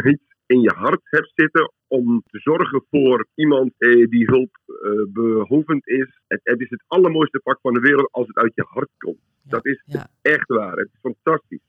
niet 0.04 0.33
in 0.46 0.62
je 0.62 0.74
hart 0.76 1.02
hebt 1.04 1.32
zitten 1.36 1.72
om 1.88 2.24
te 2.28 2.40
zorgen 2.40 2.86
voor 2.90 3.28
iemand 3.36 3.72
eh, 3.78 4.08
die 4.10 4.26
hulp 4.26 4.60
eh, 4.66 5.14
behoevend 5.14 5.88
is. 5.88 6.22
Het, 6.28 6.40
het 6.44 6.60
is 6.60 6.70
het 6.70 6.84
allermooiste 6.88 7.40
vak 7.44 7.60
van 7.62 7.74
de 7.74 7.80
wereld 7.80 8.08
als 8.12 8.28
het 8.28 8.38
uit 8.38 8.52
je 8.56 8.66
hart 8.68 8.90
komt. 8.98 9.20
Ja, 9.44 9.50
Dat 9.50 9.66
is 9.66 9.84
ja. 9.86 10.08
echt 10.22 10.48
waar. 10.48 10.76
Het 10.76 10.90
is 10.94 11.00
fantastisch. 11.02 11.60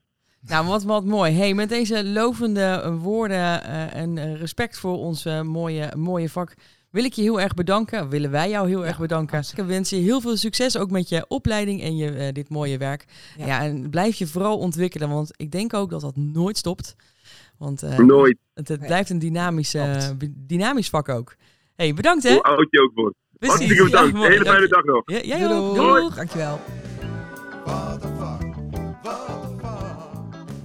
Nou, 0.41 0.67
wat, 0.67 0.83
wat 0.83 1.05
mooi. 1.05 1.33
Hey, 1.33 1.55
met 1.55 1.69
deze 1.69 2.05
lovende 2.05 2.97
woorden 3.01 3.63
eh, 3.63 3.95
en 3.95 4.19
eh, 4.19 4.37
respect 4.37 4.79
voor 4.79 4.97
ons 4.97 5.25
mooie, 5.43 5.93
mooie 5.97 6.29
vak 6.29 6.55
wil 6.91 7.05
ik 7.05 7.13
je 7.13 7.23
heel 7.23 7.41
erg 7.41 7.55
bedanken. 7.55 8.09
Willen 8.09 8.31
wij 8.31 8.51
jou 8.51 8.69
heel 8.69 8.87
erg 8.87 8.99
bedanken. 8.99 9.39
Ik 9.57 9.65
wens 9.65 9.91
je 9.91 9.97
heel 9.97 10.21
veel 10.21 10.37
succes 10.37 10.79
ook 10.79 10.91
met 10.91 11.09
je 11.09 11.25
opleiding 11.29 11.83
en 11.83 11.97
je, 11.97 12.33
dit 12.33 12.49
mooie 12.49 12.79
werk. 12.79 13.05
Ja. 13.39 13.47
Ja. 13.47 13.63
en 13.63 13.91
blijf 13.91 14.17
je 14.17 14.27
vooral 14.27 14.59
ontwikkelen, 14.59 15.09
want 15.09 15.31
ik 15.37 15.51
denk 15.51 15.75
ook 15.75 15.91
dat 15.91 16.01
dat 16.01 16.17
nooit 16.17 16.57
stopt. 16.57 16.97
Want 17.59 17.83
eh, 17.83 17.99
Nooit. 17.99 18.37
het, 18.55 18.79
blijft 18.79 19.11
een 19.11 19.19
dynamisch, 19.19 19.75
eh, 19.75 20.11
dynamisch 20.31 20.89
vak 20.89 21.09
ook. 21.09 21.37
Hey, 21.75 21.95
bedankt 21.95 22.23
hè. 22.23 22.33
Hoe 22.33 22.43
oud 22.43 22.67
je 22.71 22.81
ook 22.83 22.91
wordt. 22.95 23.17
Precies. 23.39 23.57
Hartstikke 23.57 23.85
bedankt. 23.85 24.13
Ja, 24.13 24.17
mooi. 24.19 24.31
Hele 24.31 24.45
fijne 24.45 24.69
dag 24.69 24.85
nog. 24.85 25.03
Ja, 25.11 25.21
jij 25.23 25.53
ook. 25.53 25.75
Doeg. 25.75 26.15
Dankjewel. 26.15 26.61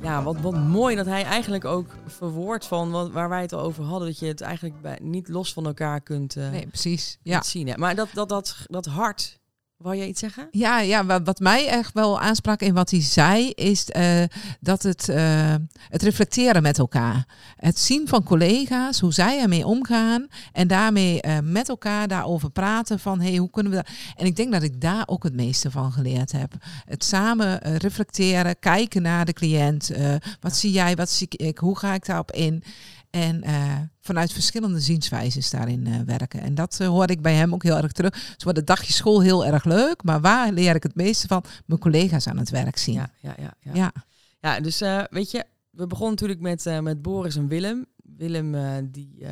Ja, 0.02 0.24
wat, 0.24 0.40
wat 0.42 0.54
mooi 0.58 0.96
dat 0.96 1.06
hij 1.06 1.24
eigenlijk 1.24 1.66
ook 1.66 1.88
verwoordt 2.08 2.66
van 2.66 2.92
wat, 2.92 3.12
waar 3.12 3.30
wij 3.30 3.42
het 3.42 3.54
al 3.54 3.60
over 3.62 3.84
hadden. 3.84 4.08
Dat 4.08 4.20
je 4.20 4.26
het 4.26 4.42
eigenlijk 4.42 4.82
bij, 4.82 5.00
niet 5.02 5.28
los 5.28 5.54
van 5.54 5.66
elkaar 5.66 6.02
kunt, 6.02 6.36
eh, 6.36 6.50
Nee, 6.52 6.68
precies. 6.68 7.12
kunt 7.24 7.34
Ja. 7.36 7.42
zien. 7.42 7.68
Hè. 7.68 7.78
Maar 7.78 7.96
dat, 7.96 8.10
dat, 8.14 8.30
dat, 8.30 8.56
dat 8.66 8.86
hart, 8.86 9.39
wou 9.80 9.96
je 9.96 10.08
iets 10.08 10.20
zeggen? 10.20 10.48
Ja, 10.52 10.80
ja, 10.80 11.06
wa- 11.06 11.22
wat 11.24 11.40
mij 11.40 11.68
echt 11.68 11.94
wel 11.94 12.20
aansprak 12.20 12.62
in 12.62 12.74
wat 12.74 12.90
hij 12.92 13.02
zei, 13.02 13.50
is 13.50 13.90
eh, 13.90 14.24
dat 14.60 14.84
het, 14.84 15.10
eh, 15.10 15.56
het 15.90 16.02
reflecteren 16.02 16.62
met 16.62 16.78
elkaar. 16.78 17.26
Het 17.56 17.80
zien 17.80 18.08
van 18.08 18.24
collega's, 18.24 19.00
hoe 19.00 19.14
zij 19.14 19.40
ermee 19.42 19.66
omgaan 19.66 20.28
en 20.52 20.68
daarmee 20.68 21.22
eh, 21.22 21.38
met 21.44 21.70
elkaar 21.70 22.08
daarover 22.08 22.50
praten 22.52 23.00
van 23.00 23.22
hey, 23.22 23.36
hoe 23.36 23.50
kunnen 23.50 23.72
we 23.72 23.78
dat. 23.78 23.88
En 24.16 24.26
ik 24.26 24.36
denk 24.36 24.52
dat 24.52 24.64
ik 24.64 24.82
daar 24.82 25.04
ook 25.06 25.24
het 25.24 25.34
meeste 25.36 25.72
van 25.72 25.92
geleerd 25.92 26.32
heb. 26.32 26.54
Het 26.86 27.04
samen 27.04 27.78
reflecteren, 27.78 28.60
kijken 28.60 29.02
naar 29.02 29.26
de 29.26 29.34
cliënt. 29.34 29.92
wat 30.40 30.56
zie 30.56 30.72
jij, 30.72 30.96
wat 30.96 31.10
zie 31.10 31.28
ik, 31.30 31.58
hoe 31.58 31.78
ga 31.78 31.94
ik 31.94 32.06
daarop 32.06 32.32
in? 32.32 32.64
En 33.10 33.44
eh, 33.44 33.78
vanuit 34.00 34.32
verschillende 34.32 34.80
zienswijzes 34.80 35.50
daarin 35.50 35.88
eh, 35.88 36.00
werken. 36.06 36.42
En 36.42 36.56
dat 36.56 36.80
eh, 36.80 36.88
hoorde 36.88 37.14
ik 37.14 37.22
bij 37.22 37.34
hem 37.34 37.54
ook 37.54 37.64
heel 37.64 37.78
erg 37.78 37.92
terug. 37.92 38.16
Zo 38.16 38.44
wordt 38.44 38.58
het 38.58 38.68
dagje 38.68 38.94
school 38.94 39.22
heel 39.22 39.46
erg 39.46 39.64
leuk. 39.64 40.04
Maar 40.04 40.22
waar 40.22 40.52
leer 40.52 40.76
ik 40.76 40.84
het 40.84 40.96
meeste 40.96 41.28
van? 41.28 41.44
Mijn 41.66 41.80
collega's 41.80 42.28
aan 42.28 42.38
het 42.38 42.50
werk 42.50 42.78
zien. 42.78 42.96
Ja, 42.96 43.12
ja, 43.22 43.36
ja. 43.38 43.54
ja. 43.60 43.74
Ja. 43.74 43.94
Ja, 44.42 44.60
dus 44.60 44.80
weet 45.10 45.32
je, 45.32 45.46
we 45.70 45.88
begonnen 45.88 46.10
natuurlijk 46.10 46.40
met, 46.40 46.82
met 46.82 47.02
Boris 47.02 47.36
en 47.36 47.48
Willem. 47.48 47.86
Willem 47.96 48.56
die 48.92 49.26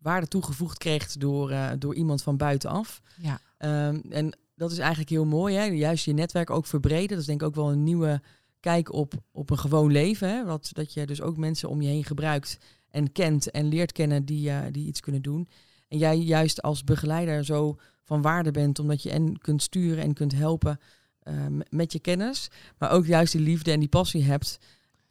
waarde 0.00 0.28
toegevoegd 0.28 0.78
kreeg 0.78 1.12
door, 1.12 1.54
door 1.78 1.94
iemand 1.94 2.22
van 2.22 2.36
buitenaf. 2.36 3.00
Ja. 3.20 3.40
Ehm, 3.58 4.00
en 4.10 4.36
dat 4.54 4.72
is 4.72 4.78
eigenlijk 4.78 5.10
heel 5.10 5.24
mooi, 5.24 5.56
hè? 5.56 5.64
juist 5.64 6.04
je 6.04 6.12
netwerk 6.12 6.50
ook 6.50 6.66
verbreden. 6.66 7.08
Dat 7.08 7.18
is 7.18 7.26
denk 7.26 7.40
ik 7.40 7.46
ook 7.46 7.54
wel 7.54 7.70
een 7.70 7.82
nieuwe 7.82 8.20
kijk 8.60 8.92
op, 8.92 9.14
op 9.30 9.50
een 9.50 9.58
gewoon 9.58 9.92
leven. 9.92 10.28
Hè? 10.28 10.44
Wat, 10.44 10.70
dat 10.72 10.92
je 10.92 11.06
dus 11.06 11.20
ook 11.20 11.36
mensen 11.36 11.68
om 11.68 11.82
je 11.82 11.88
heen 11.88 12.04
gebruikt 12.04 12.58
en 12.92 13.12
kent 13.12 13.50
en 13.50 13.66
leert 13.66 13.92
kennen 13.92 14.24
die, 14.24 14.50
eh, 14.50 14.60
die 14.70 14.86
iets 14.86 15.00
kunnen 15.00 15.22
doen. 15.22 15.48
En 15.88 15.98
jij 15.98 16.16
juist 16.16 16.62
als 16.62 16.84
begeleider 16.84 17.44
zo 17.44 17.76
van 18.02 18.22
waarde 18.22 18.50
bent, 18.50 18.78
omdat 18.78 19.02
je 19.02 19.10
en 19.10 19.38
kunt 19.38 19.62
sturen 19.62 20.02
en 20.02 20.14
kunt 20.14 20.34
helpen 20.34 20.78
eh, 21.18 21.34
met 21.68 21.92
je 21.92 22.00
kennis. 22.00 22.50
Maar 22.78 22.90
ook 22.90 23.06
juist 23.06 23.32
die 23.32 23.40
liefde 23.40 23.72
en 23.72 23.80
die 23.80 23.88
passie 23.88 24.24
hebt 24.24 24.58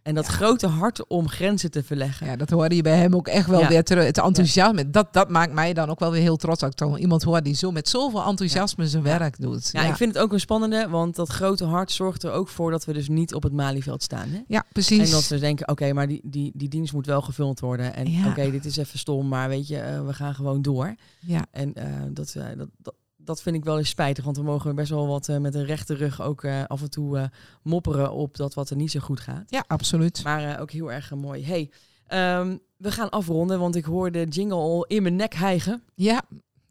En 0.03 0.15
dat 0.15 0.25
grote 0.25 0.67
hart 0.67 1.07
om 1.07 1.27
grenzen 1.29 1.71
te 1.71 1.83
verleggen. 1.83 2.27
Ja, 2.27 2.35
dat 2.35 2.49
hoorde 2.49 2.75
je 2.75 2.81
bij 2.81 2.97
hem 2.97 3.15
ook 3.15 3.27
echt 3.27 3.47
wel 3.47 3.59
Ja. 3.59 3.67
weer 3.67 3.83
terug. 3.83 4.05
Het 4.05 4.17
enthousiasme, 4.17 4.89
dat, 4.89 5.13
dat 5.13 5.29
maakt 5.29 5.53
mij 5.53 5.73
dan 5.73 5.89
ook 5.89 5.99
wel 5.99 6.11
weer 6.11 6.21
heel 6.21 6.35
trots. 6.35 6.61
Als 6.61 6.71
ik 6.71 6.77
dan 6.77 6.95
iemand 6.97 7.23
hoor 7.23 7.41
die 7.41 7.55
zo 7.55 7.71
met 7.71 7.89
zoveel 7.89 8.23
enthousiasme 8.25 8.87
zijn 8.87 9.03
werk 9.03 9.39
doet. 9.41 9.69
Ja, 9.71 9.81
ik 9.81 9.95
vind 9.95 10.13
het 10.13 10.23
ook 10.23 10.33
een 10.33 10.39
spannende, 10.39 10.87
want 10.89 11.15
dat 11.15 11.29
grote 11.29 11.65
hart 11.65 11.91
zorgt 11.91 12.23
er 12.23 12.31
ook 12.31 12.47
voor 12.47 12.71
dat 12.71 12.85
we 12.85 12.93
dus 12.93 13.07
niet 13.09 13.33
op 13.33 13.43
het 13.43 13.53
Malieveld 13.53 14.03
staan. 14.03 14.29
Hè? 14.29 14.39
ja 14.47 14.63
precies. 14.71 15.05
En 15.05 15.11
dat 15.11 15.27
we 15.27 15.39
denken, 15.39 15.67
oké, 15.67 15.93
maar 15.93 16.07
die, 16.07 16.21
die, 16.23 16.51
die 16.55 16.69
dienst 16.69 16.93
moet 16.93 17.05
wel 17.05 17.21
gevuld 17.21 17.59
worden. 17.59 17.93
En 17.95 18.07
oké, 18.27 18.51
dit 18.51 18.65
is 18.65 18.77
even 18.77 18.99
stom, 18.99 19.27
maar 19.27 19.49
weet 19.49 19.67
je, 19.67 19.77
eh, 19.77 20.05
we 20.05 20.13
gaan 20.13 20.33
gewoon 20.35 20.61
door. 20.61 20.95
ja. 21.19 21.45
En 21.51 21.73
eh, 21.73 21.85
dat, 22.09 22.35
eh, 22.35 22.43
dat, 22.57 22.67
dat, 22.77 22.93
dat 23.23 23.41
vind 23.41 23.55
ik 23.55 23.63
wel 23.63 23.77
eens 23.77 23.89
spijtig, 23.89 24.23
want 24.23 24.37
we 24.37 24.43
mogen 24.43 24.75
best 24.75 24.89
wel 24.89 25.07
wat 25.07 25.27
eh, 25.29 25.37
met 25.37 25.55
een 25.55 25.65
rechte 25.65 25.93
rug 25.93 26.21
ook 26.21 26.43
eh, 26.43 26.63
af 26.67 26.81
en 26.81 26.89
toe 26.89 27.17
eh, 27.17 27.25
mopperen 27.63 28.11
op 28.11 28.37
dat 28.37 28.53
wat 28.53 28.69
er 28.69 28.75
niet 28.75 28.91
zo 28.91 28.99
goed 28.99 29.19
gaat. 29.19 29.43
ja, 29.47 29.63
absoluut. 29.67 30.23
Maar 30.23 30.59
ook 30.59 30.71
heel 30.71 30.91
erg 30.91 31.13
mooi. 31.15 31.45
Hey, 31.45 31.71
ehm, 32.07 32.57
we 32.77 32.91
gaan 32.91 33.09
afronden, 33.09 33.59
want 33.59 33.75
ik 33.75 33.85
hoor 33.85 34.11
de 34.11 34.23
jingle 34.23 34.55
al 34.55 34.85
in 34.85 35.01
mijn 35.01 35.15
nek 35.15 35.33
hijgen. 35.33 35.83
Ja, 35.95 36.21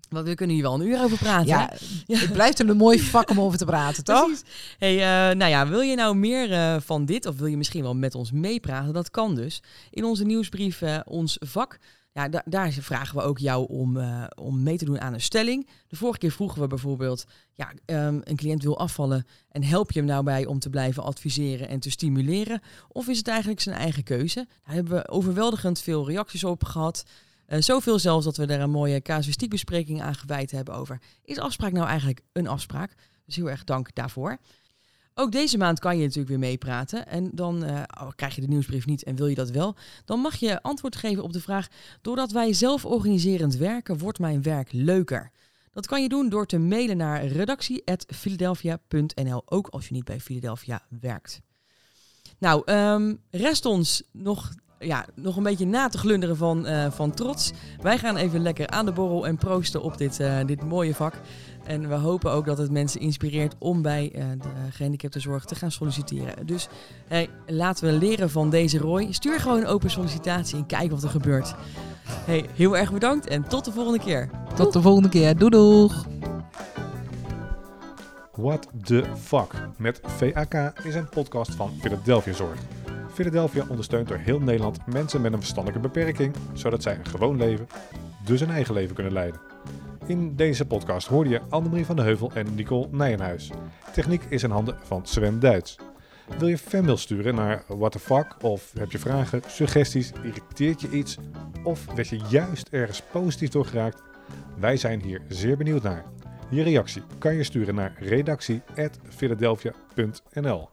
Want 0.08 0.26
we 0.26 0.34
kunnen 0.34 0.54
hier 0.56 0.64
wel 0.64 0.74
een 0.74 0.86
uur 0.86 1.02
over 1.02 1.18
praten. 1.18 1.46
ja? 1.46 1.72
Ja. 2.06 2.18
het 2.18 2.32
blijft 2.32 2.58
een 2.58 2.76
mooi 2.76 3.00
vak 3.00 3.30
om 3.30 3.40
over 3.40 3.58
te 3.58 3.64
praten, 3.64 4.04
toch? 4.04 4.24
Precies. 4.24 4.44
Hey, 4.78 4.94
nou 5.34 5.50
ja, 5.50 5.68
wil 5.68 5.80
je 5.80 5.96
nou 5.96 6.16
meer 6.16 6.80
van 6.80 7.04
dit, 7.04 7.26
of 7.26 7.38
wil 7.38 7.46
je 7.46 7.56
misschien 7.56 7.82
wel 7.82 7.94
met 7.94 8.14
ons 8.14 8.32
meepraten? 8.32 8.92
Dat 8.92 9.10
kan 9.10 9.34
dus. 9.34 9.62
In 9.90 10.04
onze 10.04 10.24
nieuwsbrief, 10.24 10.82
ons 11.04 11.36
vak, 11.40 11.78
ja, 12.12 12.29
da- 12.29 12.42
daar 12.44 12.73
vragen 12.73 13.16
we 13.16 13.23
ook 13.23 13.38
jou 13.38 13.68
om, 13.68 13.96
eh, 13.96 14.25
om 14.35 14.62
mee 14.62 14.77
te 14.77 14.85
doen 14.85 15.01
aan 15.01 15.12
een 15.14 15.20
stelling. 15.20 15.68
De 15.88 15.96
vorige 15.96 16.18
keer 16.18 16.31
vroegen 16.31 16.61
we 16.61 16.66
bijvoorbeeld, 16.66 17.25
ja, 17.53 17.73
ehm, 17.85 18.20
een 18.25 18.37
cliënt 18.37 18.62
wil 18.62 18.79
afvallen 18.79 19.27
en 19.49 19.62
help 19.62 19.92
je 19.92 19.99
hem 19.99 20.09
nou 20.09 20.25
bij 20.25 20.46
om 20.46 20.59
te 20.59 20.70
blijven 20.70 21.03
adviseren 21.03 21.68
en 21.68 21.81
te 21.81 21.90
stimuleren? 21.90 22.61
Of 22.88 23.09
is 23.09 23.18
het 23.18 23.29
eigenlijk 23.29 23.61
zijn 23.61 23.77
eigen 23.77 24.03
keuze? 24.03 24.46
Daar 24.64 24.75
hebben 24.75 24.92
we 24.92 25.09
overweldigend 25.09 25.81
veel 25.81 26.07
reacties 26.09 26.44
op 26.44 26.64
gehad. 26.64 27.05
Eh, 27.46 27.61
zoveel 27.61 27.99
zelfs 27.99 28.25
dat 28.25 28.37
we 28.37 28.46
daar 28.46 28.61
een 28.61 28.70
mooie 28.70 29.03
casuïstiekbespreking 29.03 30.03
aan 30.03 30.14
gewijd 30.14 30.51
hebben 30.51 30.75
over. 30.75 31.01
Is 31.25 31.38
afspraak 31.38 31.73
nou 31.73 31.87
eigenlijk 31.87 32.20
een 32.33 32.49
afspraak? 32.49 32.94
Dus 33.27 33.37
heel 33.37 33.51
erg 33.51 33.64
dank 33.64 33.94
daarvoor. 33.94 34.38
Ook 35.14 35.33
deze 35.33 35.59
maand 35.59 35.79
kan 35.79 35.96
je 35.96 36.03
natuurlijk 36.03 36.29
weer 36.29 36.38
meepraten. 36.38 37.07
En 37.07 37.31
dan 37.33 37.64
oh, 37.64 38.09
krijg 38.16 38.35
je 38.35 38.40
de 38.40 38.46
nieuwsbrief 38.46 38.87
niet 38.87 39.03
en 39.03 39.16
wil 39.16 39.27
je 39.27 39.35
dat 39.35 39.51
wel. 39.51 39.77
Dan 40.05 40.20
mag 40.20 40.37
je 40.37 40.62
antwoord 40.62 40.96
geven 40.96 41.23
op 41.23 41.33
de 41.33 41.40
vraag... 41.40 41.68
Doordat 42.01 42.33
wij 42.33 42.53
zelf 42.53 42.85
organiserend 42.85 43.57
werken, 43.57 43.99
wordt 43.99 44.18
mijn 44.18 44.42
werk 44.42 44.73
leuker. 44.73 45.31
Dat 45.73 45.87
kan 45.87 46.03
je 46.03 46.09
doen 46.09 46.29
door 46.29 46.46
te 46.46 46.59
mailen 46.59 46.96
naar 46.96 47.27
redactie.philadelphia.nl. 47.27 49.42
Ook 49.44 49.68
als 49.68 49.88
je 49.88 49.94
niet 49.94 50.05
bij 50.05 50.20
Philadelphia 50.20 50.83
werkt. 51.01 51.40
Nou, 52.38 52.62
ehm, 52.64 53.14
rest 53.31 53.64
ons 53.64 54.03
nog, 54.12 54.55
ja, 54.81 55.07
nog 55.14 55.37
een 55.37 55.43
beetje 55.43 55.66
na 55.66 55.88
te 55.88 55.99
glunderen 55.99 56.37
van, 56.37 56.66
eh, 56.66 56.90
van 56.90 57.11
trots. 57.11 57.53
Wij 57.81 57.99
gaan 57.99 58.16
even 58.16 58.43
lekker 58.43 58.66
aan 58.69 58.87
de 58.87 58.93
borrel 58.93 59.27
en 59.27 59.37
proosten 59.37 59.83
op 59.83 59.99
dit, 59.99 60.21
eh, 60.21 60.37
dit 60.47 60.64
mooie 60.64 60.95
vak. 60.95 61.14
En 61.64 61.88
we 61.88 61.95
hopen 61.95 62.31
ook 62.31 62.45
dat 62.45 62.59
het 62.59 62.71
mensen 62.71 63.01
inspireert 63.01 63.55
om 63.59 63.83
bij 63.83 64.11
eh, 64.14 64.25
de 64.38 64.49
gehandicaptenzorg 64.71 65.45
te 65.45 65.55
gaan 65.55 65.71
solliciteren. 65.71 66.47
Dus 66.47 66.69
hey, 67.07 67.29
laten 67.47 67.87
we 67.87 67.93
leren 67.93 68.31
van 68.31 68.51
deze 68.51 68.79
Roy. 68.79 69.12
Stuur 69.12 69.40
gewoon 69.40 69.59
een 69.59 69.66
open 69.66 69.90
sollicitatie 69.90 70.57
en 70.57 70.66
kijk 70.66 70.90
wat 70.90 71.03
er 71.03 71.11
gebeurt. 71.11 71.55
Hey, 72.05 72.45
heel 72.55 72.77
erg 72.77 72.93
bedankt 72.93 73.27
en 73.27 73.49
tot 73.49 73.64
de 73.64 73.73
volgende 73.73 73.99
keer. 73.99 74.31
Tot 74.55 74.73
de 74.73 74.83
volgende 74.83 75.09
keer. 75.09 75.37
Doei 75.37 75.51
doeg! 75.51 76.07
What 78.33 78.69
the 78.85 79.05
Fuck 79.16 79.53
met 79.77 80.01
VAK 80.03 80.55
is 80.85 80.95
een 80.95 81.09
podcast 81.09 81.55
van 81.55 81.71
Philadelphia 81.81 82.33
Zorg. 82.33 82.80
Philadelphia 83.12 83.64
ondersteunt 83.68 84.09
door 84.09 84.16
heel 84.16 84.40
Nederland 84.40 84.87
mensen 84.87 85.20
met 85.20 85.33
een 85.33 85.38
verstandelijke 85.38 85.88
beperking, 85.88 86.35
zodat 86.53 86.83
zij 86.83 86.99
een 86.99 87.07
gewoon 87.07 87.37
leven, 87.37 87.66
dus 88.25 88.40
een 88.40 88.51
eigen 88.51 88.75
leven 88.75 88.94
kunnen 88.94 89.12
leiden. 89.12 89.40
In 90.07 90.37
deze 90.37 90.66
podcast 90.66 91.07
hoorde 91.07 91.31
je 91.31 91.40
Annemarie 91.49 91.87
van 91.87 91.96
de 91.96 92.03
Heuvel 92.03 92.31
en 92.35 92.55
Nicole 92.55 92.88
Nijenhuis. 92.90 93.51
Techniek 93.92 94.23
is 94.29 94.42
in 94.42 94.51
handen 94.51 94.77
van 94.83 95.07
Sven 95.07 95.40
Duits. 95.40 95.77
Wil 96.38 96.49
je 96.49 96.59
fanmail 96.59 96.96
sturen 96.96 97.35
naar 97.35 97.64
What 97.66 97.92
the 97.92 97.99
Fuck 97.99 98.37
of 98.40 98.73
heb 98.79 98.90
je 98.90 98.99
vragen, 98.99 99.42
suggesties, 99.46 100.12
irriteert 100.23 100.81
je 100.81 100.90
iets 100.90 101.18
of 101.64 101.94
werd 101.94 102.09
je 102.09 102.20
juist 102.29 102.68
ergens 102.68 103.03
positief 103.03 103.49
door 103.49 103.64
geraakt? 103.64 104.03
Wij 104.59 104.77
zijn 104.77 105.03
hier 105.03 105.23
zeer 105.29 105.57
benieuwd 105.57 105.83
naar. 105.83 106.05
Je 106.51 106.62
reactie 106.62 107.03
kan 107.18 107.35
je 107.35 107.44
sturen 107.44 107.75
naar 107.75 107.94
redactie.philadelphia.nl 107.99 110.68